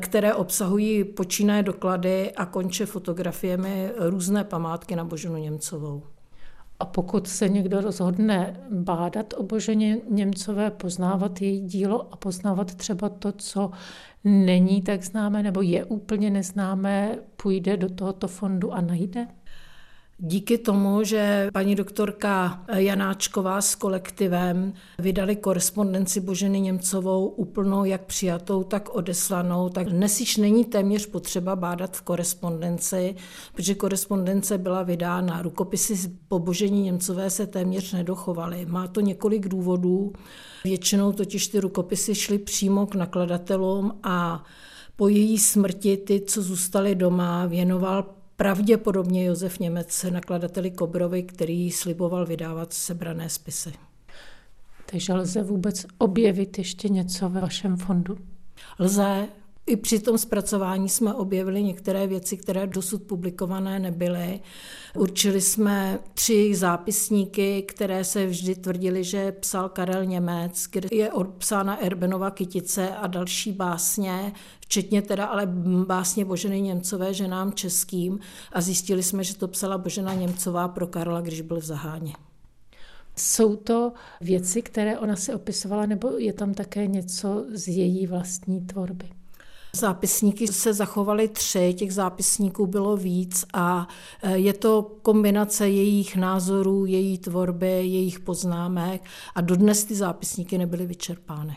které 0.00 0.34
obsahují 0.34 1.04
počínaje 1.04 1.62
doklady 1.62 2.32
a 2.32 2.46
konče 2.46 2.86
fotografiemi 2.86 3.90
různé 3.96 4.44
památky 4.44 4.96
na 4.96 5.04
Boženu 5.04 5.36
Němcovou. 5.36 6.02
A 6.80 6.84
pokud 6.84 7.28
se 7.28 7.48
někdo 7.48 7.80
rozhodne 7.80 8.60
bádat 8.70 9.34
o 9.36 9.42
Boženě 9.42 9.98
Němcové, 10.10 10.70
poznávat 10.70 11.42
její 11.42 11.60
dílo 11.60 12.12
a 12.12 12.16
poznávat 12.16 12.74
třeba 12.74 13.08
to, 13.08 13.32
co 13.32 13.70
není 14.24 14.82
tak 14.82 15.04
známé 15.04 15.42
nebo 15.42 15.62
je 15.62 15.84
úplně 15.84 16.30
neznámé, 16.30 17.18
půjde 17.42 17.76
do 17.76 17.88
tohoto 17.88 18.28
fondu 18.28 18.72
a 18.72 18.80
najde? 18.80 19.26
Díky 20.18 20.58
tomu, 20.58 21.04
že 21.04 21.48
paní 21.52 21.74
doktorka 21.74 22.64
Janáčková 22.74 23.60
s 23.60 23.74
kolektivem 23.74 24.72
vydali 24.98 25.36
korespondenci 25.36 26.20
Boženy 26.20 26.60
Němcovou 26.60 27.28
úplnou, 27.28 27.84
jak 27.84 28.04
přijatou, 28.04 28.64
tak 28.64 28.94
odeslanou, 28.94 29.68
tak 29.68 29.88
dnes 29.88 30.20
již 30.20 30.36
není 30.36 30.64
téměř 30.64 31.06
potřeba 31.06 31.56
bádat 31.56 31.96
v 31.96 32.02
korespondenci, 32.02 33.14
protože 33.54 33.74
korespondence 33.74 34.58
byla 34.58 34.82
vydána. 34.82 35.42
Rukopisy 35.42 36.10
po 36.28 36.38
Božení 36.38 36.82
Němcové 36.82 37.30
se 37.30 37.46
téměř 37.46 37.92
nedochovaly. 37.92 38.66
Má 38.66 38.88
to 38.88 39.00
několik 39.00 39.48
důvodů. 39.48 40.12
Většinou 40.64 41.12
totiž 41.12 41.48
ty 41.48 41.60
rukopisy 41.60 42.14
šly 42.14 42.38
přímo 42.38 42.86
k 42.86 42.94
nakladatelům 42.94 43.92
a 44.02 44.44
po 44.96 45.08
její 45.08 45.38
smrti 45.38 45.96
ty, 45.96 46.20
co 46.20 46.42
zůstali 46.42 46.94
doma, 46.94 47.46
věnoval 47.46 48.15
pravděpodobně 48.36 49.24
Josef 49.24 49.58
Němec 49.58 50.06
nakladateli 50.10 50.70
Kobrovi, 50.70 51.22
který 51.22 51.72
sliboval 51.72 52.26
vydávat 52.26 52.72
sebrané 52.72 53.28
spisy. 53.28 53.72
Takže 54.90 55.14
lze 55.14 55.42
vůbec 55.42 55.86
objevit 55.98 56.58
ještě 56.58 56.88
něco 56.88 57.28
ve 57.28 57.40
vašem 57.40 57.76
fondu? 57.76 58.18
Lze, 58.78 59.28
i 59.66 59.76
při 59.76 59.98
tom 59.98 60.18
zpracování 60.18 60.88
jsme 60.88 61.14
objevili 61.14 61.62
některé 61.62 62.06
věci, 62.06 62.36
které 62.36 62.66
dosud 62.66 63.02
publikované 63.02 63.78
nebyly. 63.78 64.40
Určili 64.94 65.40
jsme 65.40 65.98
tři 66.14 66.54
zápisníky, 66.54 67.62
které 67.62 68.04
se 68.04 68.26
vždy 68.26 68.54
tvrdili, 68.54 69.04
že 69.04 69.32
psal 69.32 69.68
Karel 69.68 70.04
Němec, 70.04 70.66
kde 70.70 70.88
je 70.92 71.12
odpsána 71.12 71.76
Erbenova 71.76 72.30
kytice 72.30 72.96
a 72.96 73.06
další 73.06 73.52
básně, 73.52 74.32
včetně 74.60 75.02
teda 75.02 75.26
ale 75.26 75.46
básně 75.86 76.24
Boženy 76.24 76.60
Němcové 76.60 77.14
ženám 77.14 77.52
českým 77.52 78.18
a 78.52 78.60
zjistili 78.60 79.02
jsme, 79.02 79.24
že 79.24 79.36
to 79.36 79.48
psala 79.48 79.78
Božena 79.78 80.14
Němcová 80.14 80.68
pro 80.68 80.86
Karla, 80.86 81.20
když 81.20 81.40
byl 81.40 81.60
v 81.60 81.64
Zaháně. 81.64 82.12
Jsou 83.16 83.56
to 83.56 83.92
věci, 84.20 84.62
které 84.62 84.98
ona 84.98 85.16
si 85.16 85.34
opisovala, 85.34 85.86
nebo 85.86 86.10
je 86.18 86.32
tam 86.32 86.54
také 86.54 86.86
něco 86.86 87.44
z 87.52 87.68
její 87.68 88.06
vlastní 88.06 88.60
tvorby? 88.60 89.08
Zápisníky 89.72 90.46
se 90.46 90.74
zachovaly 90.74 91.28
tři, 91.28 91.74
těch 91.74 91.94
zápisníků 91.94 92.66
bylo 92.66 92.96
víc 92.96 93.44
a 93.52 93.88
e, 94.22 94.38
je 94.38 94.52
to 94.52 94.82
kombinace 95.02 95.68
jejich 95.68 96.16
názorů, 96.16 96.86
její 96.86 97.18
tvorby, 97.18 97.66
jejich 97.66 98.20
poznámek 98.20 99.02
a 99.34 99.40
dodnes 99.40 99.84
ty 99.84 99.94
zápisníky 99.94 100.58
nebyly 100.58 100.86
vyčerpány. 100.86 101.56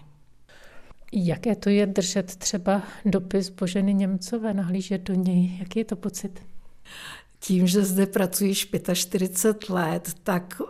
Jaké 1.13 1.55
to 1.55 1.69
je 1.69 1.85
držet 1.85 2.35
třeba 2.35 2.81
dopis 3.05 3.49
Boženy 3.49 3.93
Němcové, 3.93 4.53
nahlížet 4.53 5.01
do 5.01 5.13
něj? 5.13 5.57
Jaký 5.59 5.79
je 5.79 5.85
to 5.85 5.95
pocit? 5.95 6.39
Tím, 7.39 7.67
že 7.67 7.85
zde 7.85 8.05
pracuji 8.05 8.55
45 8.93 9.69
let, 9.69 10.13
tak 10.23 10.61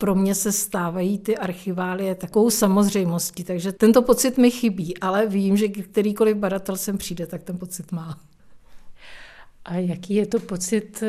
pro 0.00 0.14
mě 0.14 0.34
se 0.34 0.52
stávají 0.52 1.18
ty 1.18 1.36
archiválie 1.36 2.14
takovou 2.14 2.50
samozřejmostí, 2.50 3.44
takže 3.44 3.72
tento 3.72 4.02
pocit 4.02 4.38
mi 4.38 4.50
chybí, 4.50 4.98
ale 4.98 5.26
vím, 5.26 5.56
že 5.56 5.68
kterýkoliv 5.68 6.36
badatel 6.36 6.76
sem 6.76 6.98
přijde, 6.98 7.26
tak 7.26 7.42
ten 7.42 7.58
pocit 7.58 7.92
má. 7.92 8.20
A 9.64 9.74
jaký 9.74 10.14
je 10.14 10.26
to 10.26 10.40
pocit 10.40 11.02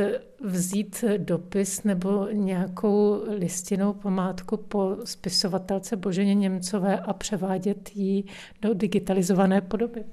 vzít 0.44 1.04
dopis 1.18 1.84
nebo 1.84 2.28
nějakou 2.32 3.24
listinou 3.38 3.94
památku 3.94 4.58
po 4.58 4.98
spisovatelce 5.04 5.96
Boženě 5.96 6.36
Němcové 6.36 7.00
a 7.00 7.14
převádět 7.14 7.96
ji 7.96 8.24
do 8.62 8.74
digitalizované 8.74 9.62
podoby? 9.62 10.04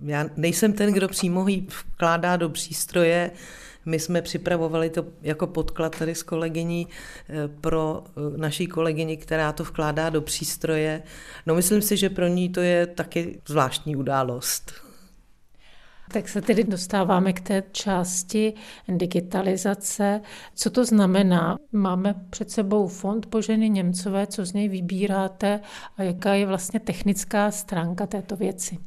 Já 0.00 0.24
nejsem 0.36 0.72
ten, 0.72 0.92
kdo 0.92 1.08
přímo 1.08 1.48
ji 1.48 1.66
vkládá 1.94 2.36
do 2.36 2.48
přístroje, 2.48 3.30
my 3.86 3.98
jsme 3.98 4.22
připravovali 4.22 4.90
to 4.90 5.06
jako 5.22 5.46
podklad 5.46 5.98
tady 5.98 6.14
s 6.14 6.22
kolegyní 6.22 6.88
eh, 7.28 7.48
pro 7.60 8.04
eh, 8.06 8.38
naší 8.38 8.66
kolegyni, 8.66 9.16
která 9.16 9.52
to 9.52 9.64
vkládá 9.64 10.10
do 10.10 10.22
přístroje. 10.22 11.02
No 11.46 11.54
myslím 11.54 11.82
si, 11.82 11.96
že 11.96 12.10
pro 12.10 12.26
ní 12.26 12.48
to 12.48 12.60
je 12.60 12.86
taky 12.86 13.40
zvláštní 13.46 13.96
událost. 13.96 14.72
Tak 16.12 16.28
se 16.28 16.42
tedy 16.42 16.64
dostáváme 16.64 17.32
k 17.32 17.40
té 17.40 17.62
části 17.72 18.54
digitalizace. 18.88 20.20
Co 20.54 20.70
to 20.70 20.84
znamená? 20.84 21.56
Máme 21.72 22.14
před 22.30 22.50
sebou 22.50 22.88
fond 22.88 23.26
Boženy 23.26 23.70
Němcové, 23.70 24.26
co 24.26 24.46
z 24.46 24.52
něj 24.52 24.68
vybíráte 24.68 25.60
a 25.96 26.02
jaká 26.02 26.34
je 26.34 26.46
vlastně 26.46 26.80
technická 26.80 27.50
stránka 27.50 28.06
této 28.06 28.36
věci? 28.36 28.78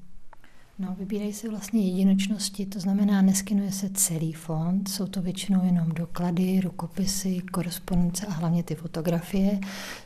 No, 0.81 0.95
vybírají 0.99 1.33
se 1.33 1.49
vlastně 1.49 1.87
jedinečnosti, 1.87 2.65
to 2.65 2.79
znamená, 2.79 3.21
neskinuje 3.21 3.71
se 3.71 3.89
celý 3.89 4.33
fond, 4.33 4.89
jsou 4.89 5.07
to 5.07 5.21
většinou 5.21 5.65
jenom 5.65 5.89
doklady, 5.89 6.61
rukopisy, 6.63 7.41
korespondence 7.51 8.25
a 8.25 8.31
hlavně 8.31 8.63
ty 8.63 8.75
fotografie, 8.75 9.59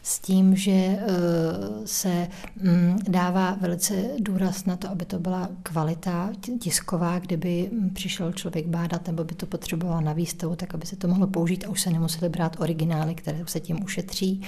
s 0.03 0.19
tím, 0.19 0.55
že 0.55 0.71
uh, 0.71 1.85
se 1.85 2.27
um, 2.63 2.99
dává 3.07 3.57
velice 3.61 3.93
důraz 4.19 4.65
na 4.65 4.75
to, 4.75 4.89
aby 4.89 5.05
to 5.05 5.19
byla 5.19 5.49
kvalita 5.63 6.29
tisková, 6.59 7.19
kdyby 7.19 7.71
přišel 7.93 8.33
člověk 8.33 8.67
bádat 8.67 9.07
nebo 9.07 9.23
by 9.23 9.35
to 9.35 9.45
potřeboval 9.45 10.01
na 10.01 10.13
výstavu, 10.13 10.55
tak 10.55 10.73
aby 10.75 10.85
se 10.85 10.95
to 10.95 11.07
mohlo 11.07 11.27
použít 11.27 11.65
a 11.65 11.69
už 11.69 11.81
se 11.81 11.89
nemuseli 11.89 12.29
brát 12.29 12.59
originály, 12.59 13.15
které 13.15 13.43
se 13.45 13.59
tím 13.59 13.83
ušetří. 13.83 14.41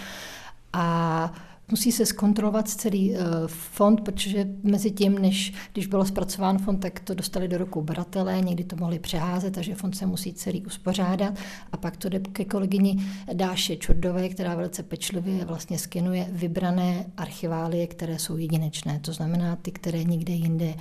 A 0.73 1.33
Musí 1.71 1.91
se 1.91 2.05
zkontrolovat 2.05 2.69
celý 2.69 3.11
uh, 3.11 3.17
fond, 3.47 4.01
protože 4.01 4.47
mezi 4.63 4.91
tím, 4.91 5.19
než 5.19 5.53
když 5.73 5.87
bylo 5.87 6.05
zpracován 6.05 6.57
fond, 6.57 6.79
tak 6.79 6.99
to 6.99 7.13
dostali 7.13 7.47
do 7.47 7.57
rukou 7.57 7.81
badatelé, 7.81 8.41
někdy 8.41 8.63
to 8.63 8.75
mohli 8.75 8.99
přeházet, 8.99 9.53
takže 9.53 9.75
fond 9.75 9.95
se 9.95 10.05
musí 10.05 10.33
celý 10.33 10.65
uspořádat 10.65 11.33
a 11.71 11.77
pak 11.77 11.97
to 11.97 12.09
jde 12.09 12.19
ke 12.19 12.45
kolegyni 12.45 12.97
Dáše 13.33 13.75
Čurdové, 13.75 14.29
která 14.29 14.55
velice 14.55 14.83
pečlivě 14.83 15.45
vlastně 15.45 15.79
skenuje 15.79 16.27
vybrané 16.31 17.05
archiválie, 17.17 17.87
které 17.87 18.19
jsou 18.19 18.37
jedinečné, 18.37 18.99
to 18.99 19.13
znamená 19.13 19.55
ty, 19.55 19.71
které 19.71 20.03
nikde 20.03 20.33
jinde 20.33 20.73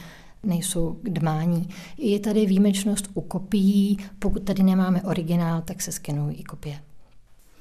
nejsou 0.42 0.98
k 1.02 1.08
dmání. 1.10 1.68
Je 1.98 2.20
tady 2.20 2.46
výjimečnost 2.46 3.10
u 3.14 3.20
kopií, 3.20 3.98
pokud 4.18 4.42
tady 4.42 4.62
nemáme 4.62 5.02
originál, 5.02 5.62
tak 5.62 5.82
se 5.82 5.92
skenují 5.92 6.36
i 6.36 6.42
kopie. 6.42 6.78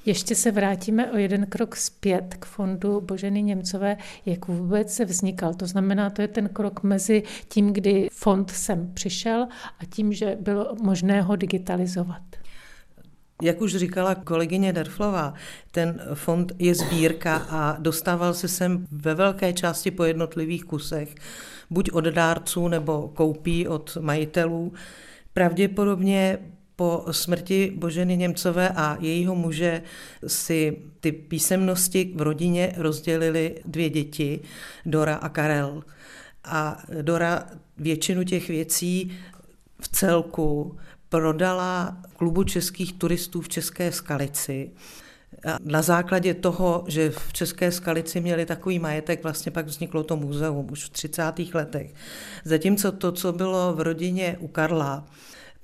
Ještě 0.06 0.34
se 0.34 0.50
vrátíme 0.50 1.12
o 1.12 1.16
jeden 1.16 1.46
krok 1.46 1.76
zpět 1.76 2.36
k 2.38 2.44
fondu 2.44 3.00
Boženy 3.00 3.42
Němcové, 3.42 3.96
jak 4.26 4.48
vůbec 4.48 4.94
se 4.94 5.04
vznikal. 5.04 5.54
To 5.54 5.66
znamená, 5.66 6.10
to 6.10 6.22
je 6.22 6.28
ten 6.28 6.48
krok 6.48 6.82
mezi 6.82 7.22
tím, 7.48 7.72
kdy 7.72 8.08
fond 8.12 8.50
sem 8.50 8.90
přišel 8.94 9.46
a 9.80 9.84
tím, 9.90 10.12
že 10.12 10.38
bylo 10.40 10.74
možné 10.82 11.22
ho 11.22 11.36
digitalizovat. 11.36 12.22
Jak 13.42 13.60
už 13.60 13.76
říkala 13.76 14.14
kolegyně 14.14 14.72
Derflová, 14.72 15.34
ten 15.72 16.00
fond 16.14 16.52
je 16.58 16.74
sbírka 16.74 17.36
a 17.36 17.76
dostával 17.80 18.34
se 18.34 18.48
sem 18.48 18.86
ve 18.90 19.14
velké 19.14 19.52
části 19.52 19.90
po 19.90 20.04
jednotlivých 20.04 20.64
kusech, 20.64 21.14
buď 21.70 21.90
od 21.92 22.04
dárců 22.04 22.68
nebo 22.68 23.08
koupí 23.08 23.68
od 23.68 23.96
majitelů. 24.00 24.72
Pravděpodobně 25.32 26.38
po 26.76 27.04
smrti 27.10 27.72
Boženy 27.76 28.16
Němcové 28.16 28.68
a 28.68 28.96
jejího 29.00 29.34
muže 29.34 29.82
si 30.26 30.76
ty 31.00 31.12
písemnosti 31.12 32.12
v 32.14 32.22
rodině 32.22 32.74
rozdělili 32.76 33.54
dvě 33.64 33.90
děti, 33.90 34.40
Dora 34.86 35.14
a 35.14 35.28
Karel. 35.28 35.82
A 36.44 36.82
Dora 37.02 37.46
většinu 37.76 38.24
těch 38.24 38.48
věcí 38.48 39.12
v 39.80 39.88
celku 39.88 40.76
prodala 41.08 41.96
klubu 42.16 42.44
českých 42.44 42.92
turistů 42.92 43.40
v 43.40 43.48
České 43.48 43.92
Skalici. 43.92 44.70
A 45.46 45.58
na 45.64 45.82
základě 45.82 46.34
toho, 46.34 46.84
že 46.88 47.10
v 47.10 47.32
České 47.32 47.72
Skalici 47.72 48.20
měli 48.20 48.46
takový 48.46 48.78
majetek, 48.78 49.22
vlastně 49.22 49.52
pak 49.52 49.66
vzniklo 49.66 50.02
to 50.02 50.16
muzeum 50.16 50.66
už 50.70 50.84
v 50.84 50.88
30. 50.88 51.22
letech. 51.54 51.94
Zatímco 52.44 52.92
to, 52.92 53.12
co 53.12 53.32
bylo 53.32 53.74
v 53.74 53.80
rodině 53.80 54.36
u 54.40 54.48
Karla, 54.48 55.06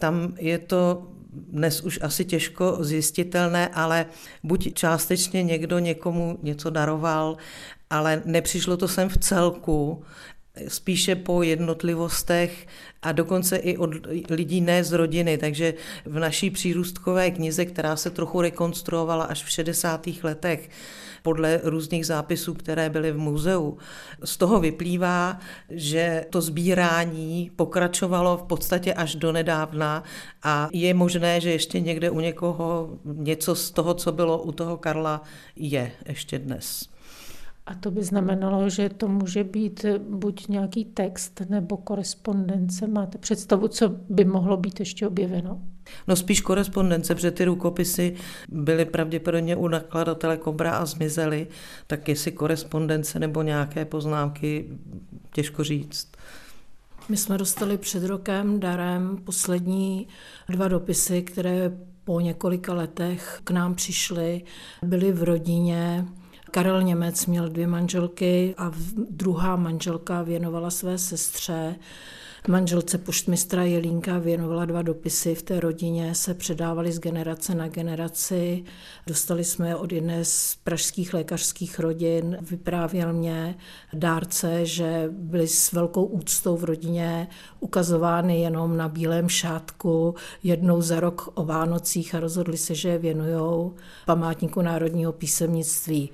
tam 0.01 0.35
je 0.39 0.59
to 0.59 1.07
dnes 1.31 1.81
už 1.81 1.99
asi 2.03 2.25
těžko 2.25 2.77
zjistitelné, 2.81 3.69
ale 3.69 4.07
buď 4.43 4.75
částečně 4.75 5.43
někdo 5.43 5.79
někomu 5.79 6.39
něco 6.43 6.71
daroval, 6.71 7.37
ale 7.91 8.23
nepřišlo 8.25 8.77
to 8.77 8.89
sem 8.89 9.09
v 9.09 9.19
celku, 9.19 10.03
spíše 10.69 11.15
po 11.15 11.43
jednotlivostech 11.43 12.67
a 13.03 13.13
dokonce 13.13 13.57
i 13.57 13.77
od 13.77 13.91
lidí 14.31 14.61
ne 14.61 14.85
z 14.85 14.93
rodiny. 14.93 15.39
Takže 15.39 15.75
v 16.05 16.19
naší 16.19 16.51
přírůstkové 16.51 17.31
knize, 17.31 17.65
která 17.65 17.97
se 17.97 18.11
trochu 18.11 18.41
rekonstruovala 18.41 19.25
až 19.25 19.45
v 19.45 19.51
60. 19.51 20.07
letech, 20.23 20.71
podle 21.23 21.61
různých 21.65 22.07
zápisů, 22.07 22.55
které 22.55 22.91
byly 22.91 23.13
v 23.13 23.19
muzeu. 23.19 23.79
Z 24.25 24.37
toho 24.37 24.61
vyplývá, 24.61 25.39
že 25.71 26.25
to 26.31 26.41
sbírání 26.41 27.51
pokračovalo 27.57 28.37
v 28.37 28.43
podstatě 28.43 28.95
až 28.95 29.15
do 29.15 29.33
nedávna 29.33 30.05
a 30.43 30.69
je 30.73 30.95
možné, 30.95 31.41
že 31.41 31.51
ještě 31.51 31.81
někde 31.81 32.11
u 32.11 32.21
někoho 32.21 32.91
něco 33.05 33.55
z 33.55 33.71
toho, 33.71 33.95
co 33.95 34.13
bylo 34.13 34.43
u 34.43 34.53
toho 34.53 34.77
Karla, 34.77 35.23
je 35.57 35.93
ještě 36.07 36.39
dnes. 36.39 36.89
A 37.67 37.75
to 37.75 37.91
by 37.91 38.03
znamenalo, 38.03 38.71
že 38.71 38.89
to 38.89 39.09
může 39.09 39.45
být 39.45 39.85
buď 39.99 40.49
nějaký 40.49 40.85
text 40.85 41.43
nebo 41.49 41.77
korespondence. 41.77 42.87
Máte 42.87 43.19
představu, 43.19 43.69
co 43.69 43.89
by 43.89 44.25
mohlo 44.25 44.57
být 44.57 44.81
ještě 44.81 45.07
objeveno? 45.07 45.61
No 46.09 46.17
spíš 46.17 46.41
korespondence, 46.41 47.15
protože 47.15 47.31
ty 47.31 47.45
rukopisy 47.45 48.15
byly 48.49 48.85
pravděpodobně 48.85 49.57
u 49.57 49.69
nakladatele 49.69 50.37
Kobra 50.37 50.73
a 50.73 50.87
zmizely, 50.87 51.47
tak 51.87 52.09
jestli 52.09 52.33
korespondence 52.33 53.19
nebo 53.19 53.43
nějaké 53.43 53.85
poznámky, 53.85 54.69
těžko 55.33 55.65
říct. 55.65 56.13
My 57.09 57.17
jsme 57.17 57.39
dostali 57.39 57.79
před 57.79 58.05
rokem 58.05 58.61
darem 58.61 59.19
poslední 59.25 60.09
dva 60.49 60.69
dopisy, 60.69 61.23
které 61.23 61.73
po 62.05 62.21
několika 62.21 62.75
letech 62.75 63.41
k 63.45 63.51
nám 63.51 63.75
přišly. 63.75 64.43
Byly 64.83 65.13
v 65.13 65.23
rodině 65.23 66.07
Karel 66.51 66.83
Němec 66.83 67.27
měl 67.27 67.49
dvě 67.49 67.67
manželky 67.67 68.55
a 68.59 68.73
druhá 69.11 69.57
manželka 69.57 70.23
věnovala 70.23 70.71
své 70.71 70.99
sestře. 70.99 71.77
Manželce 72.49 72.99
poštmistra 72.99 73.65
Jelínka 73.65 74.19
věnovala 74.19 74.65
dva 74.65 74.83
dopisy 74.83 75.35
v 75.35 75.43
té 75.43 75.61
rodině, 75.61 76.15
se 76.15 76.35
předávaly 76.35 76.93
z 76.93 76.99
generace 76.99 77.55
na 77.55 77.69
generaci. 77.69 78.65
Dostali 79.07 79.45
jsme 79.45 79.69
je 79.69 79.77
od 79.77 79.93
jedné 79.93 80.25
z 80.25 80.57
pražských 80.65 81.15
lékařských 81.15 81.79
rodin. 81.79 82.39
Vyprávěl 82.41 83.13
mě 83.13 83.59
dárce, 83.93 84.67
že 84.67 85.09
byly 85.11 85.49
s 85.49 85.73
velkou 85.73 86.05
úctou 86.05 86.57
v 86.57 86.65
rodině 86.65 87.29
ukazovány 87.61 88.41
jenom 88.41 88.77
na 88.77 88.89
bílém 88.89 89.29
šátku 89.29 90.15
jednou 90.43 90.81
za 90.81 91.01
rok 91.01 91.33
o 91.35 91.45
Vánocích 91.45 92.15
a 92.15 92.21
rozhodli 92.21 92.57
se, 92.57 92.75
že 92.75 92.89
je 92.89 92.99
věnují 92.99 93.71
památníku 94.07 94.63
národního 94.63 95.13
písemnictví. 95.13 96.11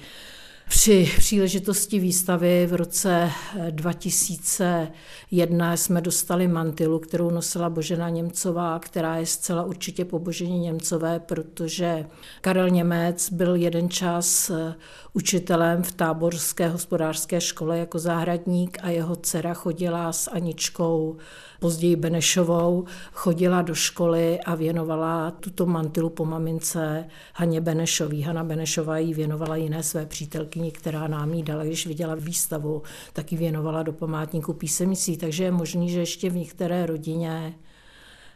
Při 0.69 1.13
příležitosti 1.19 1.99
výstavy 1.99 2.67
v 2.67 2.75
roce 2.75 3.31
2001 3.71 5.73
eh, 5.73 5.77
jsme 5.77 6.01
dostali 6.01 6.49
mantilu, 6.49 6.99
kterou 6.99 7.31
nosila 7.31 7.71
Božena 7.71 8.09
Němcová, 8.09 8.79
která 8.79 9.17
je 9.17 9.27
zcela 9.27 9.63
určitě 9.63 10.05
po 10.05 10.19
Boženě 10.19 10.59
Němcové, 10.59 11.21
protože 11.21 12.07
Karel 12.41 12.71
Němec 12.71 13.31
byl 13.31 13.55
jeden 13.55 13.91
čas 13.91 14.51
eh, 14.51 14.75
učitelem 15.13 15.83
v 15.83 15.93
táborské 15.93 16.69
hospodářské 16.69 17.41
škole 17.41 17.79
jako 17.79 17.99
zahradník 17.99 18.79
a 18.83 18.91
jeho 18.91 19.17
dcera 19.17 19.55
chodila 19.55 20.13
s 20.13 20.31
Aničkou 20.31 21.17
později 21.61 21.97
Benešovou, 21.97 22.85
chodila 23.13 23.63
do 23.63 23.75
školy 23.75 24.41
a 24.41 24.55
věnovala 24.55 25.31
tuto 25.31 25.67
mantilu 25.67 26.11
po 26.11 26.25
mamince 26.25 27.05
Haně 27.35 27.61
Benešový. 27.61 28.23
Hana 28.23 28.45
Benešová 28.45 28.99
jí 28.99 29.15
věnovala 29.15 29.57
jiné 29.57 29.83
své 29.83 30.07
přítelkyni, 30.07 30.73
která 30.73 31.09
nám 31.09 31.35
jí 31.35 31.43
dala, 31.43 31.65
když 31.65 31.87
viděla 31.87 32.15
výstavu, 32.15 32.83
tak 33.13 33.33
ji 33.33 33.39
věnovala 33.39 33.83
do 33.83 33.93
památníku 33.93 34.53
písemnicí. 34.53 35.17
Takže 35.17 35.45
je 35.45 35.51
možný, 35.51 35.91
že 35.91 36.01
ještě 36.01 36.31
v 36.31 36.37
některé 36.37 36.87
rodině 36.87 37.55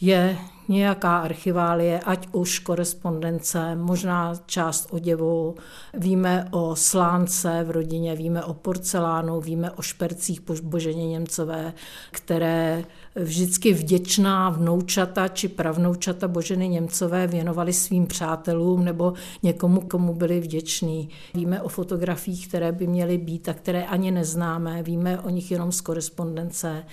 je 0.01 0.39
nějaká 0.69 1.19
archiválie, 1.19 2.01
ať 2.01 2.29
už 2.33 2.59
korespondence, 2.59 3.75
možná 3.75 4.35
část 4.47 4.87
oděvu. 4.91 5.55
Víme 5.95 6.49
o 6.51 6.77
slánce 6.77 7.65
v 7.65 7.71
rodině, 7.71 8.17
víme 8.17 8.45
o 8.45 8.55
porcelánu, 8.55 9.41
víme 9.41 9.71
o 9.71 9.83
špercích 9.83 10.41
po 10.41 10.55
Boženě 10.63 11.09
Němcové, 11.09 11.73
které 12.11 12.85
vždycky 13.15 13.73
vděčná 13.73 14.51
vnoučata 14.51 15.29
či 15.29 15.49
pravnoučata 15.49 16.29
Boženy 16.29 16.69
Němcové 16.69 17.27
věnovali 17.27 17.73
svým 17.73 18.07
přátelům 18.07 18.85
nebo 18.85 19.13
někomu, 19.43 19.81
komu 19.81 20.15
byli 20.15 20.41
vděční. 20.41 21.09
Víme 21.35 21.63
o 21.63 21.69
fotografiích, 21.69 22.49
které 22.49 22.73
by 22.73 22.87
měly 22.87 23.19
být 23.19 23.49
a 23.49 23.55
které 23.55 23.85
ani 23.85 24.11
neznáme, 24.11 24.83
víme 24.83 25.21
o 25.21 25.29
nich 25.29 25.51
jenom 25.51 25.73
z 25.73 25.81
korespondence. 25.81 26.85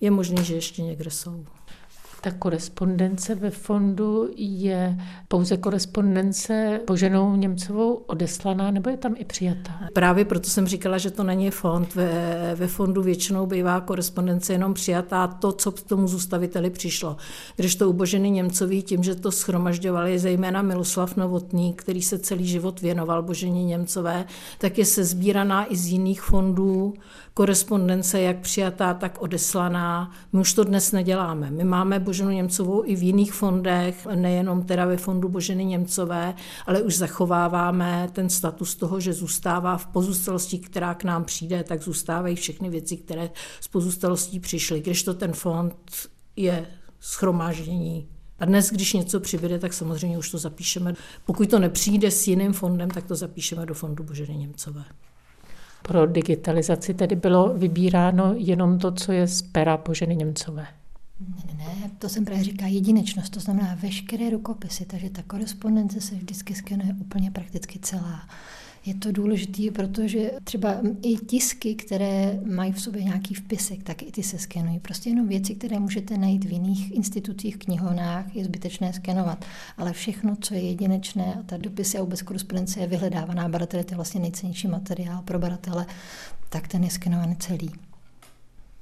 Je 0.00 0.10
možné, 0.10 0.44
že 0.44 0.54
ještě 0.54 0.82
někde 0.82 1.10
jsou. 1.10 1.44
Ta 2.22 2.30
korespondence 2.30 3.34
ve 3.34 3.50
fondu 3.50 4.28
je 4.36 4.96
pouze 5.28 5.56
korespondence 5.56 6.80
Boženou 6.86 7.36
Němcovou 7.36 7.94
odeslaná, 7.94 8.70
nebo 8.70 8.90
je 8.90 8.96
tam 8.96 9.14
i 9.18 9.24
přijatá? 9.24 9.72
Právě 9.92 10.24
proto 10.24 10.50
jsem 10.50 10.66
říkala, 10.66 10.98
že 10.98 11.10
to 11.10 11.24
není 11.24 11.50
fond. 11.50 11.94
Ve, 11.94 12.52
ve 12.54 12.66
fondu 12.66 13.02
většinou 13.02 13.46
bývá 13.46 13.80
korespondence 13.80 14.52
jenom 14.52 14.74
přijatá 14.74 15.26
to, 15.26 15.52
co 15.52 15.72
k 15.72 15.80
tomu 15.80 16.08
zůstaviteli 16.08 16.70
přišlo. 16.70 17.16
Když 17.56 17.76
to 17.76 17.90
u 17.90 17.92
Boženy 17.92 18.30
Němcový 18.30 18.82
tím, 18.82 19.02
že 19.02 19.14
to 19.14 19.32
schromažďovali 19.32 20.18
zejména 20.18 20.62
Miloslav 20.62 21.16
Novotný, 21.16 21.72
který 21.74 22.02
se 22.02 22.18
celý 22.18 22.46
život 22.46 22.80
věnoval 22.80 23.22
Boženě 23.22 23.64
Němcové, 23.64 24.24
tak 24.58 24.78
je 24.78 24.84
sezbíraná 24.84 25.72
i 25.72 25.76
z 25.76 25.86
jiných 25.86 26.22
fondů 26.22 26.94
korespondence, 27.40 28.20
jak 28.20 28.38
přijatá, 28.38 28.94
tak 28.94 29.22
odeslaná. 29.22 30.12
My 30.32 30.40
už 30.40 30.54
to 30.54 30.64
dnes 30.64 30.92
neděláme. 30.92 31.50
My 31.50 31.64
máme 31.64 31.98
Boženu 31.98 32.30
Němcovou 32.30 32.82
i 32.86 32.96
v 32.96 33.02
jiných 33.02 33.32
fondech, 33.32 34.06
nejenom 34.14 34.62
teda 34.62 34.86
ve 34.86 34.96
fondu 34.96 35.28
Boženy 35.28 35.64
Němcové, 35.64 36.34
ale 36.66 36.82
už 36.82 36.96
zachováváme 36.96 38.08
ten 38.12 38.28
status 38.28 38.76
toho, 38.76 39.00
že 39.00 39.12
zůstává 39.12 39.76
v 39.76 39.86
pozůstalosti, 39.86 40.58
která 40.58 40.94
k 40.94 41.04
nám 41.04 41.24
přijde, 41.24 41.64
tak 41.64 41.82
zůstávají 41.82 42.36
všechny 42.36 42.70
věci, 42.70 42.96
které 42.96 43.30
z 43.60 43.68
pozůstalostí 43.68 44.40
přišly. 44.40 44.80
Když 44.80 45.02
to 45.02 45.14
ten 45.14 45.32
fond 45.32 45.74
je 46.36 46.66
schromáždění 47.00 48.08
a 48.38 48.44
dnes, 48.44 48.70
když 48.70 48.92
něco 48.92 49.20
přibude, 49.20 49.58
tak 49.58 49.72
samozřejmě 49.72 50.18
už 50.18 50.30
to 50.30 50.38
zapíšeme. 50.38 50.94
Pokud 51.26 51.50
to 51.50 51.58
nepřijde 51.58 52.10
s 52.10 52.28
jiným 52.28 52.52
fondem, 52.52 52.90
tak 52.90 53.06
to 53.06 53.14
zapíšeme 53.14 53.66
do 53.66 53.74
fondu 53.74 54.04
Boženy 54.04 54.36
Němcové. 54.36 54.84
Pro 55.90 56.06
digitalizaci 56.06 56.94
tedy 56.94 57.16
bylo 57.16 57.54
vybíráno 57.54 58.34
jenom 58.36 58.78
to, 58.78 58.92
co 58.92 59.12
je 59.12 59.26
z 59.26 59.42
pera 59.42 59.76
Boženy 59.76 60.16
Němcové. 60.16 60.66
Ne, 61.58 61.64
ne, 61.64 61.90
to 61.98 62.08
jsem 62.08 62.24
právě 62.24 62.44
říká 62.44 62.66
jedinečnost, 62.66 63.30
to 63.30 63.40
znamená 63.40 63.78
veškeré 63.82 64.30
rukopisy, 64.30 64.84
takže 64.84 65.10
ta 65.10 65.22
korespondence 65.22 66.00
se 66.00 66.14
vždycky 66.14 66.54
skenuje 66.54 66.94
úplně 67.00 67.30
prakticky 67.30 67.78
celá. 67.78 68.28
Je 68.86 68.94
to 68.94 69.12
důležité, 69.12 69.70
protože 69.70 70.30
třeba 70.44 70.74
i 71.02 71.16
tisky, 71.16 71.74
které 71.74 72.40
mají 72.44 72.72
v 72.72 72.80
sobě 72.80 73.04
nějaký 73.04 73.34
vpisek, 73.34 73.82
tak 73.82 74.02
i 74.02 74.12
ty 74.12 74.22
se 74.22 74.38
skenují. 74.38 74.78
Prostě 74.78 75.10
jenom 75.10 75.28
věci, 75.28 75.54
které 75.54 75.78
můžete 75.78 76.18
najít 76.18 76.44
v 76.44 76.52
jiných 76.52 76.92
institucích, 76.92 77.56
knihovnách, 77.56 78.36
je 78.36 78.44
zbytečné 78.44 78.92
skenovat. 78.92 79.44
Ale 79.76 79.92
všechno, 79.92 80.36
co 80.40 80.54
je 80.54 80.60
jedinečné, 80.60 81.34
a 81.40 81.42
ta 81.42 81.56
dopisy 81.56 81.98
a 81.98 82.00
vůbec 82.00 82.22
korespondence 82.22 82.80
je 82.80 82.86
vyhledávaná, 82.86 83.48
baratel 83.48 83.84
to 83.84 83.92
je 83.92 83.96
vlastně 83.96 84.20
nejcennější 84.20 84.68
materiál 84.68 85.22
pro 85.22 85.38
baratele, 85.38 85.86
tak 86.48 86.68
ten 86.68 86.84
je 86.84 86.90
skenovaný 86.90 87.36
celý. 87.36 87.70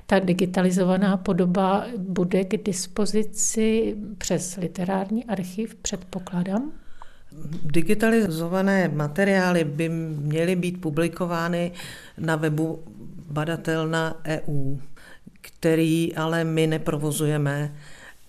Ta 0.06 0.18
digitalizovaná 0.18 1.16
podoba 1.16 1.87
bude 1.98 2.44
k 2.44 2.64
dispozici 2.64 3.96
přes 4.18 4.56
literární 4.56 5.24
archiv, 5.24 5.74
předpokládám? 5.74 6.72
Digitalizované 7.62 8.88
materiály 8.88 9.64
by 9.64 9.88
měly 9.88 10.57
být 10.57 10.81
publikovány 10.81 11.72
na 12.18 12.37
webu 12.37 12.83
badatelna 13.31 14.20
EU, 14.27 14.77
který 15.40 16.14
ale 16.16 16.44
my 16.44 16.66
neprovozujeme 16.66 17.74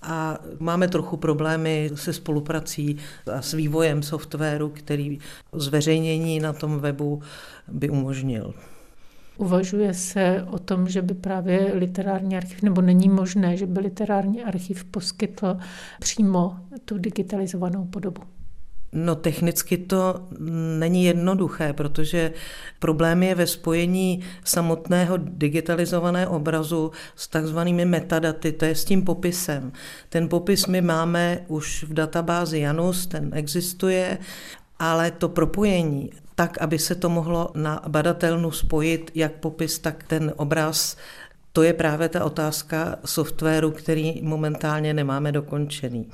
a 0.02 0.39
máme 0.60 0.88
trochu 0.88 1.17
problémy 1.17 1.91
se 1.95 2.13
spoluprací 2.13 2.98
a 3.34 3.41
s 3.41 3.54
vývojem 3.54 4.04
softwaru, 4.04 4.69
který 4.69 5.19
zveřejnění 5.54 6.39
na 6.39 6.54
tom 6.54 6.80
webu 6.80 7.22
by 7.67 7.89
umožnil. 7.89 8.54
Uvažuje 9.38 9.93
se 9.93 10.45
o 10.52 10.60
tom, 10.60 10.88
že 10.88 11.02
by 11.02 11.13
právě 11.13 11.72
literární 11.74 12.38
archiv, 12.38 12.62
nebo 12.62 12.82
není 12.82 13.10
možné, 13.10 13.58
že 13.58 13.65
by 13.65 13.80
literární 13.80 14.43
archiv 14.43 14.84
poskytl 14.84 15.58
přímo 16.00 16.58
tu 16.86 16.98
digitalizovanou 16.98 17.86
podobu. 17.86 18.22
No 18.91 19.15
technicky 19.15 19.78
to 19.78 20.28
není 20.80 21.06
jednoduché, 21.06 21.73
protože 21.73 22.34
problém 22.80 23.23
je 23.23 23.36
ve 23.36 23.47
spojení 23.47 24.23
samotného 24.43 25.17
digitalizovaného 25.17 26.35
obrazu 26.35 26.92
s 27.15 27.27
takzvanými 27.27 27.85
metadaty, 27.85 28.52
to 28.52 28.65
je 28.65 28.75
s 28.75 28.85
tím 28.85 29.02
popisem. 29.06 29.71
Ten 30.10 30.29
popis 30.29 30.67
my 30.67 30.81
máme 30.81 31.40
už 31.48 31.83
v 31.83 31.94
databázi 31.94 32.60
Janus, 32.60 33.08
ten 33.08 33.31
existuje, 33.33 34.17
ale 34.79 35.12
to 35.12 35.29
propojení, 35.29 36.10
tak, 36.35 36.58
aby 36.58 36.79
se 36.79 36.96
to 36.96 37.10
mohlo 37.10 37.52
na 37.56 37.81
badatelnu 37.87 38.52
spojit, 38.52 39.12
jak 39.15 39.31
popis, 39.31 39.79
tak 39.79 40.04
ten 40.04 40.33
obraz, 40.35 40.98
to 41.54 41.63
je 41.63 41.73
právě 41.73 42.10
ta 42.10 42.25
otázka 42.25 42.96
softwaru, 43.06 43.71
který 43.71 44.21
momentálně 44.23 44.94
nemáme 44.94 45.31
dokončený. 45.31 46.12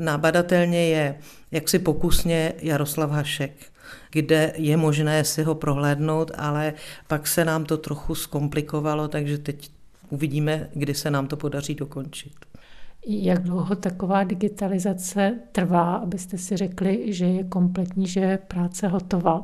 Nábadatelně 0.00 0.88
je 0.88 1.18
jaksi 1.50 1.78
pokusně 1.78 2.52
Jaroslav 2.62 3.10
Hašek, 3.10 3.52
kde 4.10 4.52
je 4.56 4.76
možné 4.76 5.24
si 5.24 5.42
ho 5.42 5.54
prohlédnout, 5.54 6.30
ale 6.38 6.74
pak 7.06 7.26
se 7.26 7.44
nám 7.44 7.64
to 7.64 7.76
trochu 7.76 8.14
zkomplikovalo, 8.14 9.08
takže 9.08 9.38
teď 9.38 9.70
uvidíme, 10.10 10.68
kdy 10.74 10.94
se 10.94 11.10
nám 11.10 11.26
to 11.26 11.36
podaří 11.36 11.74
dokončit. 11.74 12.32
Jak 13.06 13.42
dlouho 13.42 13.76
taková 13.76 14.24
digitalizace 14.24 15.38
trvá, 15.52 15.94
abyste 15.94 16.38
si 16.38 16.56
řekli, 16.56 17.12
že 17.12 17.24
je 17.24 17.44
kompletní, 17.44 18.06
že 18.06 18.20
je 18.20 18.38
práce 18.38 18.88
hotová? 18.88 19.42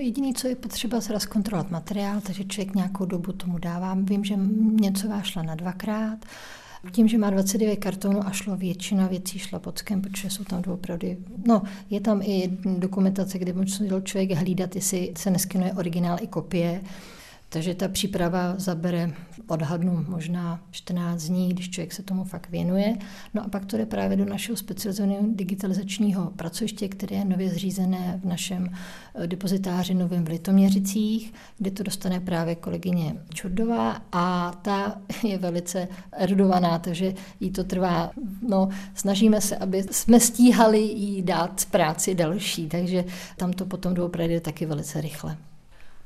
Jediné, 0.00 0.32
co 0.32 0.48
je 0.48 0.56
potřeba, 0.56 1.00
se 1.00 1.20
zkontrolovat 1.20 1.70
materiál, 1.70 2.20
takže 2.20 2.44
člověk 2.44 2.74
nějakou 2.74 3.04
dobu 3.04 3.32
tomu 3.32 3.58
dává. 3.58 3.96
Vím, 4.00 4.24
že 4.24 4.34
něco 4.80 5.08
vášla 5.08 5.42
na 5.42 5.54
dvakrát, 5.54 6.18
tím, 6.90 7.08
že 7.08 7.18
má 7.18 7.30
29 7.30 7.76
kartonů 7.76 8.26
a 8.26 8.30
šlo 8.30 8.56
většina 8.56 9.06
věcí 9.06 9.38
šla 9.38 9.58
pod 9.58 9.78
skem, 9.78 10.02
protože 10.02 10.30
jsou 10.30 10.44
tam 10.44 10.62
doopravdy. 10.62 11.16
No, 11.46 11.62
je 11.90 12.00
tam 12.00 12.22
i 12.22 12.50
dokumentace, 12.64 13.38
kde 13.38 13.52
může 13.52 14.02
člověk 14.02 14.30
hlídat, 14.30 14.74
jestli 14.74 15.12
se 15.16 15.30
neskenuje 15.30 15.72
originál 15.72 16.18
i 16.20 16.26
kopie. 16.26 16.80
Takže 17.54 17.74
ta 17.74 17.88
příprava 17.88 18.54
zabere, 18.56 19.12
odhadnu, 19.46 20.04
možná 20.08 20.60
14 20.70 21.22
dní, 21.22 21.48
když 21.48 21.70
člověk 21.70 21.92
se 21.92 22.02
tomu 22.02 22.24
fakt 22.24 22.50
věnuje. 22.50 22.96
No 23.34 23.44
a 23.44 23.48
pak 23.48 23.64
to 23.64 23.76
jde 23.76 23.86
právě 23.86 24.16
do 24.16 24.24
našeho 24.24 24.56
specializovaného 24.56 25.22
digitalizačního 25.28 26.32
pracoviště, 26.36 26.88
které 26.88 27.16
je 27.16 27.24
nově 27.24 27.50
zřízené 27.50 28.20
v 28.22 28.26
našem 28.26 28.68
eh, 29.14 29.26
depozitáři 29.26 29.94
Novém 29.94 30.24
v 30.24 30.28
Litoměřicích, 30.28 31.32
kde 31.58 31.70
to 31.70 31.82
dostane 31.82 32.20
právě 32.20 32.54
kolegyně 32.54 33.16
Čurdová 33.34 34.02
a 34.12 34.52
ta 34.62 35.00
je 35.22 35.38
velice 35.38 35.88
erudovaná, 36.12 36.78
takže 36.78 37.14
jí 37.40 37.50
to 37.50 37.64
trvá, 37.64 38.10
no 38.48 38.68
snažíme 38.94 39.40
se, 39.40 39.56
aby 39.56 39.82
jsme 39.90 40.20
stíhali 40.20 40.78
jí 40.78 41.22
dát 41.22 41.64
práci 41.70 42.14
další, 42.14 42.68
takže 42.68 43.04
tam 43.36 43.52
to 43.52 43.66
potom 43.66 43.94
doopravdy 43.94 44.40
taky 44.40 44.66
velice 44.66 45.00
rychle. 45.00 45.36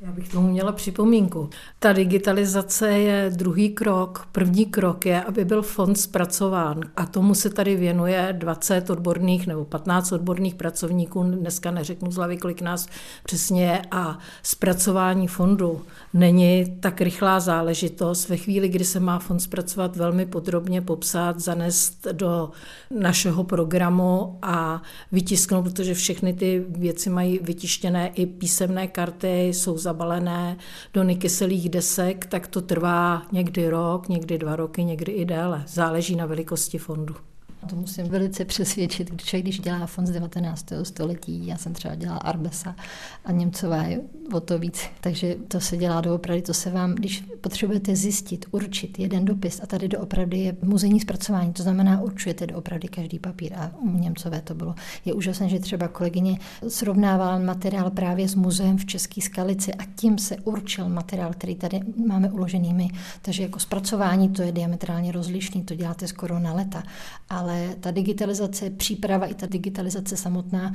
Já 0.00 0.12
bych 0.12 0.28
tomu 0.28 0.48
měla 0.48 0.72
připomínku. 0.72 1.50
Ta 1.78 1.92
digitalizace 1.92 2.88
je 2.90 3.30
druhý 3.36 3.70
krok. 3.70 4.28
První 4.32 4.66
krok 4.66 5.06
je, 5.06 5.22
aby 5.22 5.44
byl 5.44 5.62
fond 5.62 5.94
zpracován. 5.94 6.80
A 6.96 7.06
tomu 7.06 7.34
se 7.34 7.50
tady 7.50 7.76
věnuje 7.76 8.28
20 8.32 8.90
odborných 8.90 9.46
nebo 9.46 9.64
15 9.64 10.12
odborných 10.12 10.54
pracovníků. 10.54 11.22
Dneska 11.22 11.70
neřeknu 11.70 12.10
z 12.10 12.16
hlavy, 12.16 12.36
kolik 12.36 12.60
nás 12.62 12.86
přesně 13.24 13.64
je. 13.64 13.82
A 13.90 14.18
zpracování 14.42 15.28
fondu 15.28 15.82
není 16.14 16.76
tak 16.80 17.00
rychlá 17.00 17.40
záležitost. 17.40 18.28
Ve 18.28 18.36
chvíli, 18.36 18.68
kdy 18.68 18.84
se 18.84 19.00
má 19.00 19.18
fond 19.18 19.40
zpracovat 19.40 19.96
velmi 19.96 20.26
podrobně, 20.26 20.82
popsat, 20.82 21.40
zanést 21.40 22.06
do 22.12 22.50
našeho 22.90 23.44
programu 23.44 24.38
a 24.42 24.82
vytisknout, 25.12 25.64
protože 25.64 25.94
všechny 25.94 26.32
ty 26.32 26.64
věci 26.68 27.10
mají 27.10 27.38
vytištěné 27.42 28.08
i 28.08 28.26
písemné 28.26 28.86
karty, 28.86 29.48
jsou 29.48 29.78
zabalené 29.88 30.56
do 30.94 31.04
nekyselých 31.04 31.68
desek, 31.68 32.26
tak 32.26 32.46
to 32.46 32.60
trvá 32.60 33.22
někdy 33.32 33.68
rok, 33.68 34.08
někdy 34.08 34.38
dva 34.38 34.56
roky, 34.56 34.84
někdy 34.84 35.12
i 35.12 35.24
déle. 35.24 35.64
Záleží 35.66 36.16
na 36.16 36.26
velikosti 36.26 36.78
fondu. 36.78 37.27
To 37.66 37.76
musím 37.76 38.08
velice 38.08 38.44
přesvědčit, 38.44 39.10
když 39.10 39.26
člověk, 39.26 39.44
když 39.44 39.60
dělá 39.60 39.86
fond 39.86 40.06
z 40.06 40.10
19. 40.10 40.66
století, 40.82 41.46
já 41.46 41.56
jsem 41.56 41.72
třeba 41.72 41.94
dělala 41.94 42.18
Arbesa 42.18 42.76
a 43.24 43.32
Němcová 43.32 43.82
je 43.82 44.00
o 44.32 44.40
to 44.40 44.58
víc, 44.58 44.80
takže 45.00 45.36
to 45.48 45.60
se 45.60 45.76
dělá 45.76 46.00
doopravdy, 46.00 46.42
to 46.42 46.54
se 46.54 46.70
vám, 46.70 46.94
když 46.94 47.24
potřebujete 47.40 47.96
zjistit, 47.96 48.46
určit 48.50 48.98
jeden 48.98 49.24
dopis 49.24 49.60
a 49.62 49.66
tady 49.66 49.88
doopravdy 49.88 50.38
je 50.38 50.56
muzejní 50.62 51.00
zpracování, 51.00 51.52
to 51.52 51.62
znamená 51.62 52.00
určujete 52.00 52.46
doopravdy 52.46 52.88
každý 52.88 53.18
papír 53.18 53.52
a 53.56 53.70
u 53.80 53.98
Němcové 53.98 54.40
to 54.40 54.54
bylo. 54.54 54.74
Je 55.04 55.14
úžasné, 55.14 55.48
že 55.48 55.58
třeba 55.58 55.88
kolegyně 55.88 56.38
srovnávala 56.68 57.38
materiál 57.38 57.90
právě 57.90 58.28
s 58.28 58.34
muzeem 58.34 58.78
v 58.78 58.86
České 58.86 59.20
skalici 59.20 59.74
a 59.74 59.84
tím 59.96 60.18
se 60.18 60.36
určil 60.36 60.88
materiál, 60.88 61.32
který 61.32 61.54
tady 61.54 61.80
máme 62.06 62.30
uložený 62.30 62.74
my. 62.74 62.88
Takže 63.22 63.42
jako 63.42 63.58
zpracování 63.58 64.28
to 64.28 64.42
je 64.42 64.52
diametrálně 64.52 65.12
rozlišný, 65.12 65.64
to 65.64 65.74
děláte 65.74 66.08
skoro 66.08 66.38
na 66.38 66.52
leta, 66.52 66.82
ale 67.28 67.47
ale 67.48 67.74
ta 67.80 67.90
digitalizace, 67.90 68.70
příprava 68.70 69.26
i 69.26 69.34
ta 69.34 69.46
digitalizace 69.46 70.16
samotná, 70.16 70.72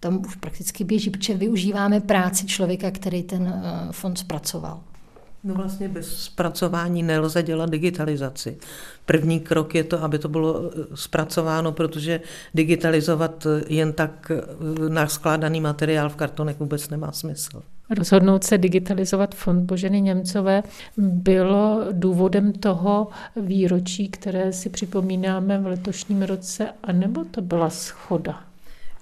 tam 0.00 0.22
už 0.26 0.36
prakticky 0.36 0.84
běží, 0.84 1.10
protože 1.10 1.34
využíváme 1.34 2.00
práci 2.00 2.46
člověka, 2.46 2.90
který 2.90 3.22
ten 3.22 3.46
eh, 3.46 3.92
fond 3.92 4.18
zpracoval. 4.18 4.80
No 5.44 5.54
vlastně 5.54 5.88
bez 5.88 6.16
zpracování 6.16 7.02
nelze 7.02 7.42
dělat 7.42 7.70
digitalizaci. 7.70 8.58
První 9.06 9.40
krok 9.40 9.74
je 9.74 9.84
to, 9.84 10.02
aby 10.02 10.18
to 10.18 10.28
bylo 10.28 10.60
eh, 10.64 10.84
zpracováno, 10.94 11.72
protože 11.72 12.20
digitalizovat 12.54 13.46
eh, 13.46 13.64
jen 13.68 13.92
tak 13.92 14.32
naskládaný 14.88 15.60
materiál 15.60 16.08
v 16.08 16.16
kartonech 16.16 16.60
vůbec 16.60 16.88
nemá 16.88 17.12
smysl. 17.12 17.62
Rozhodnout 17.94 18.44
se 18.44 18.58
digitalizovat 18.58 19.34
fond 19.34 19.64
Boženy 19.64 20.00
Němcové 20.00 20.62
bylo 20.96 21.80
důvodem 21.92 22.52
toho 22.52 23.08
výročí, 23.36 24.08
které 24.08 24.52
si 24.52 24.68
připomínáme 24.68 25.58
v 25.58 25.66
letošním 25.66 26.22
roce, 26.22 26.68
anebo 26.82 27.24
to 27.24 27.40
byla 27.40 27.70
schoda? 27.70 28.40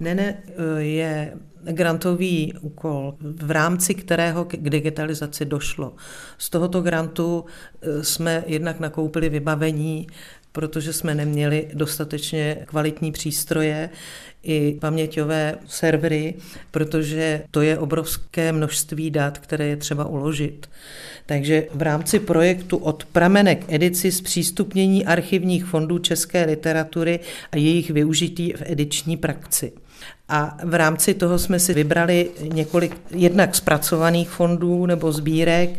Ne, 0.00 0.14
ne, 0.14 0.42
je 0.78 1.32
grantový 1.62 2.54
úkol, 2.60 3.14
v 3.20 3.50
rámci 3.50 3.94
kterého 3.94 4.44
k 4.44 4.70
digitalizaci 4.70 5.44
došlo. 5.44 5.92
Z 6.38 6.50
tohoto 6.50 6.80
grantu 6.80 7.44
eh, 7.82 8.04
jsme 8.04 8.44
jednak 8.46 8.80
nakoupili 8.80 9.28
vybavení, 9.28 10.06
protože 10.52 10.92
jsme 10.92 11.14
neměli 11.14 11.68
dostatečně 11.74 12.56
kvalitní 12.66 13.12
přístroje 13.12 13.90
i 14.42 14.76
paměťové 14.80 15.54
servery, 15.66 16.34
protože 16.70 17.42
to 17.50 17.62
je 17.62 17.78
obrovské 17.78 18.52
množství 18.52 19.10
dat, 19.10 19.38
které 19.38 19.66
je 19.66 19.76
třeba 19.76 20.04
uložit. 20.04 20.70
Takže 21.26 21.66
v 21.74 21.82
rámci 21.82 22.18
projektu 22.20 22.76
od 22.76 23.04
pramenek 23.04 23.64
edici 23.68 24.12
zpřístupnění 24.12 25.06
archivních 25.06 25.64
fondů 25.64 25.98
české 25.98 26.44
literatury 26.44 27.20
a 27.52 27.56
jejich 27.56 27.90
využití 27.90 28.52
v 28.52 28.62
ediční 28.64 29.16
praxi. 29.16 29.72
A 30.32 30.56
v 30.64 30.74
rámci 30.74 31.14
toho 31.14 31.38
jsme 31.38 31.58
si 31.58 31.74
vybrali 31.74 32.30
několik 32.52 32.96
jednak 33.10 33.54
zpracovaných 33.54 34.30
fondů 34.30 34.86
nebo 34.86 35.12
sbírek 35.12 35.70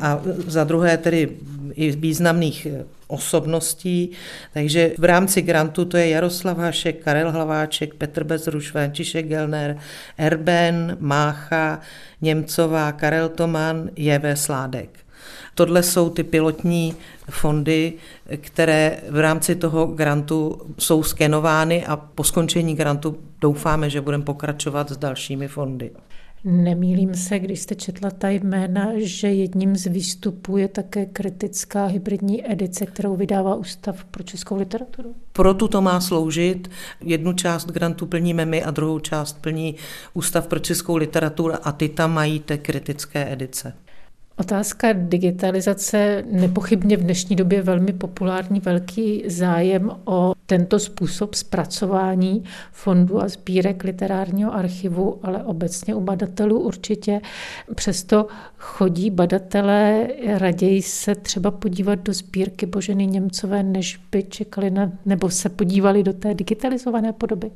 a 0.00 0.20
za 0.46 0.64
druhé 0.64 0.96
tedy 0.96 1.28
i 1.74 1.90
významných 1.90 2.66
osobností. 3.06 4.10
Takže 4.54 4.92
v 4.98 5.04
rámci 5.04 5.42
grantu 5.42 5.84
to 5.84 5.96
je 5.96 6.08
Jaroslav 6.08 6.58
Hašek, 6.58 7.02
Karel 7.02 7.32
Hlaváček, 7.32 7.94
Petr 7.94 8.24
Bezruš, 8.24 8.70
František 8.70 9.26
Gelner, 9.26 9.78
Erben, 10.18 10.96
Mácha, 11.00 11.80
Němcová, 12.20 12.92
Karel 12.92 13.28
Toman, 13.28 13.90
J.V. 13.96 14.36
Sládek. 14.36 15.05
Tohle 15.58 15.82
jsou 15.82 16.10
ty 16.10 16.24
pilotní 16.24 16.94
fondy, 17.30 17.92
které 18.36 19.00
v 19.10 19.18
rámci 19.18 19.54
toho 19.54 19.86
grantu 19.86 20.60
jsou 20.78 21.02
skenovány 21.02 21.86
a 21.86 21.96
po 21.96 22.24
skončení 22.24 22.74
grantu 22.74 23.16
doufáme, 23.40 23.90
že 23.90 24.00
budeme 24.00 24.24
pokračovat 24.24 24.90
s 24.90 24.96
dalšími 24.96 25.48
fondy. 25.48 25.90
Nemýlím 26.44 27.14
se, 27.14 27.38
když 27.38 27.60
jste 27.60 27.74
četla 27.74 28.10
ta 28.10 28.28
jména, 28.28 28.88
že 28.96 29.28
jedním 29.28 29.76
z 29.76 29.86
výstupů 29.86 30.56
je 30.56 30.68
také 30.68 31.06
kritická 31.06 31.86
hybridní 31.86 32.52
edice, 32.52 32.86
kterou 32.86 33.16
vydává 33.16 33.54
Ústav 33.54 34.04
pro 34.04 34.22
českou 34.22 34.56
literaturu? 34.56 35.14
Pro 35.32 35.54
to 35.54 35.82
má 35.82 36.00
sloužit. 36.00 36.70
Jednu 37.00 37.32
část 37.32 37.70
grantu 37.70 38.06
plníme 38.06 38.44
my 38.44 38.62
a 38.62 38.70
druhou 38.70 38.98
část 38.98 39.42
plní 39.42 39.74
Ústav 40.14 40.46
pro 40.46 40.58
českou 40.58 40.96
literaturu 40.96 41.54
a 41.62 41.72
ty 41.72 41.88
tam 41.88 42.14
mají 42.14 42.40
ty 42.40 42.58
kritické 42.58 43.32
edice. 43.32 43.72
Otázka 44.38 44.88
digitalizace 44.92 46.24
nepochybně 46.30 46.96
v 46.96 47.02
dnešní 47.02 47.36
době 47.36 47.62
velmi 47.62 47.92
populární, 47.92 48.60
velký 48.60 49.22
zájem 49.26 49.90
o 50.04 50.32
tento 50.46 50.78
způsob 50.78 51.34
zpracování 51.34 52.44
fondu 52.72 53.22
a 53.22 53.28
sbírek 53.28 53.84
literárního 53.84 54.54
archivu, 54.54 55.18
ale 55.22 55.44
obecně 55.44 55.94
u 55.94 56.00
badatelů 56.00 56.60
určitě. 56.60 57.20
Přesto 57.74 58.26
chodí 58.58 59.10
badatelé 59.10 60.08
raději 60.26 60.82
se 60.82 61.14
třeba 61.14 61.50
podívat 61.50 61.98
do 61.98 62.12
sbírky 62.12 62.66
Boženy 62.66 63.06
Němcové, 63.06 63.62
než 63.62 64.00
by 64.12 64.22
čekali 64.22 64.70
na, 64.70 64.92
nebo 65.06 65.30
se 65.30 65.48
podívali 65.48 66.02
do 66.02 66.12
té 66.12 66.34
digitalizované 66.34 67.12
podoby. 67.12 67.50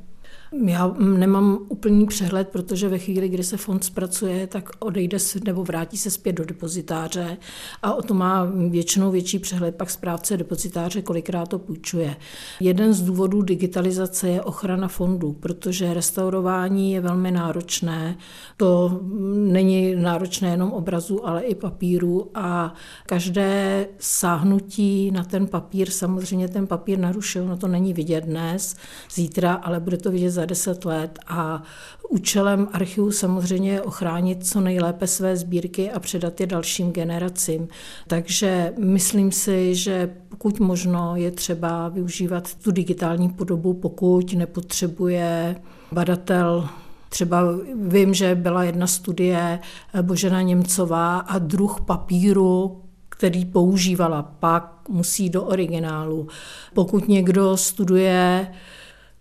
Já 0.53 0.95
nemám 0.99 1.59
úplný 1.69 2.05
přehled, 2.05 2.49
protože 2.49 2.89
ve 2.89 2.97
chvíli, 2.97 3.29
kdy 3.29 3.43
se 3.43 3.57
fond 3.57 3.83
zpracuje, 3.83 4.47
tak 4.47 4.69
odejde 4.79 5.19
se 5.19 5.39
nebo 5.45 5.63
vrátí 5.63 5.97
se 5.97 6.11
zpět 6.11 6.33
do 6.33 6.45
depozitáře 6.45 7.37
a 7.83 7.93
o 7.93 8.01
to 8.01 8.13
má 8.13 8.47
většinou 8.69 9.11
větší 9.11 9.39
přehled 9.39 9.75
pak 9.75 9.89
správce 9.89 10.37
depozitáře, 10.37 11.01
kolikrát 11.01 11.45
to 11.45 11.59
půjčuje. 11.59 12.15
Jeden 12.59 12.93
z 12.93 13.01
důvodů 13.01 13.41
digitalizace 13.41 14.29
je 14.29 14.41
ochrana 14.41 14.87
fondů, 14.87 15.33
protože 15.33 15.93
restaurování 15.93 16.91
je 16.91 17.01
velmi 17.01 17.31
náročné. 17.31 18.17
To 18.57 18.99
není 19.33 19.95
náročné 19.95 20.49
jenom 20.49 20.71
obrazu, 20.71 21.27
ale 21.27 21.41
i 21.41 21.55
papíru 21.55 22.31
a 22.33 22.73
každé 23.05 23.87
sáhnutí 23.97 25.11
na 25.11 25.23
ten 25.23 25.47
papír, 25.47 25.89
samozřejmě 25.89 26.47
ten 26.47 26.67
papír 26.67 26.99
narušil, 26.99 27.45
no 27.45 27.57
to 27.57 27.67
není 27.67 27.93
vidět 27.93 28.23
dnes, 28.23 28.75
zítra, 29.13 29.53
ale 29.53 29.79
bude 29.79 29.97
to 29.97 30.11
vidět 30.11 30.31
za 30.31 30.40
10 30.45 30.85
let 30.85 31.19
a 31.27 31.63
účelem 32.09 32.67
archivu 32.71 33.11
samozřejmě 33.11 33.71
je 33.71 33.81
ochránit 33.81 34.47
co 34.47 34.61
nejlépe 34.61 35.07
své 35.07 35.37
sbírky 35.37 35.91
a 35.91 35.99
předat 35.99 36.41
je 36.41 36.47
dalším 36.47 36.91
generacím. 36.91 37.67
Takže 38.07 38.73
myslím 38.77 39.31
si, 39.31 39.75
že 39.75 40.15
pokud 40.29 40.59
možno 40.59 41.15
je 41.15 41.31
třeba 41.31 41.89
využívat 41.89 42.55
tu 42.55 42.71
digitální 42.71 43.29
podobu, 43.29 43.73
pokud 43.73 44.33
nepotřebuje 44.33 45.55
badatel 45.91 46.69
Třeba 47.11 47.41
vím, 47.75 48.13
že 48.13 48.35
byla 48.35 48.63
jedna 48.63 48.87
studie 48.87 49.59
Božena 50.01 50.41
Němcová 50.41 51.19
a 51.19 51.37
druh 51.39 51.81
papíru, 51.81 52.81
který 53.09 53.45
používala, 53.45 54.21
pak 54.21 54.89
musí 54.89 55.29
do 55.29 55.43
originálu. 55.43 56.27
Pokud 56.73 57.07
někdo 57.07 57.57
studuje 57.57 58.47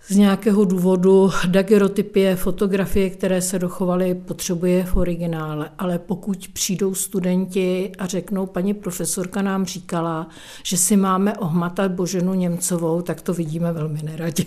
z 0.09 0.17
nějakého 0.17 0.65
důvodu 0.65 1.31
dagerotypie, 1.47 2.37
fotografie, 2.37 3.11
které 3.11 3.43
se 3.43 3.59
dochovaly, 3.59 4.15
potřebuje 4.15 4.85
v 4.85 4.97
originále. 4.97 5.71
Ale 5.79 5.99
pokud 5.99 6.49
přijdou 6.53 6.95
studenti 6.95 7.93
a 7.99 8.07
řeknou, 8.07 8.47
paní 8.47 8.75
profesorka 8.75 9.43
nám 9.43 9.65
říkala, 9.65 10.29
že 10.65 10.77
si 10.77 10.97
máme 10.97 11.39
ohmatat 11.39 11.93
Boženu 11.93 12.35
Němcovou, 12.35 13.03
tak 13.03 13.21
to 13.21 13.35
vidíme 13.35 13.73
velmi 13.73 14.03
neradi. 14.03 14.47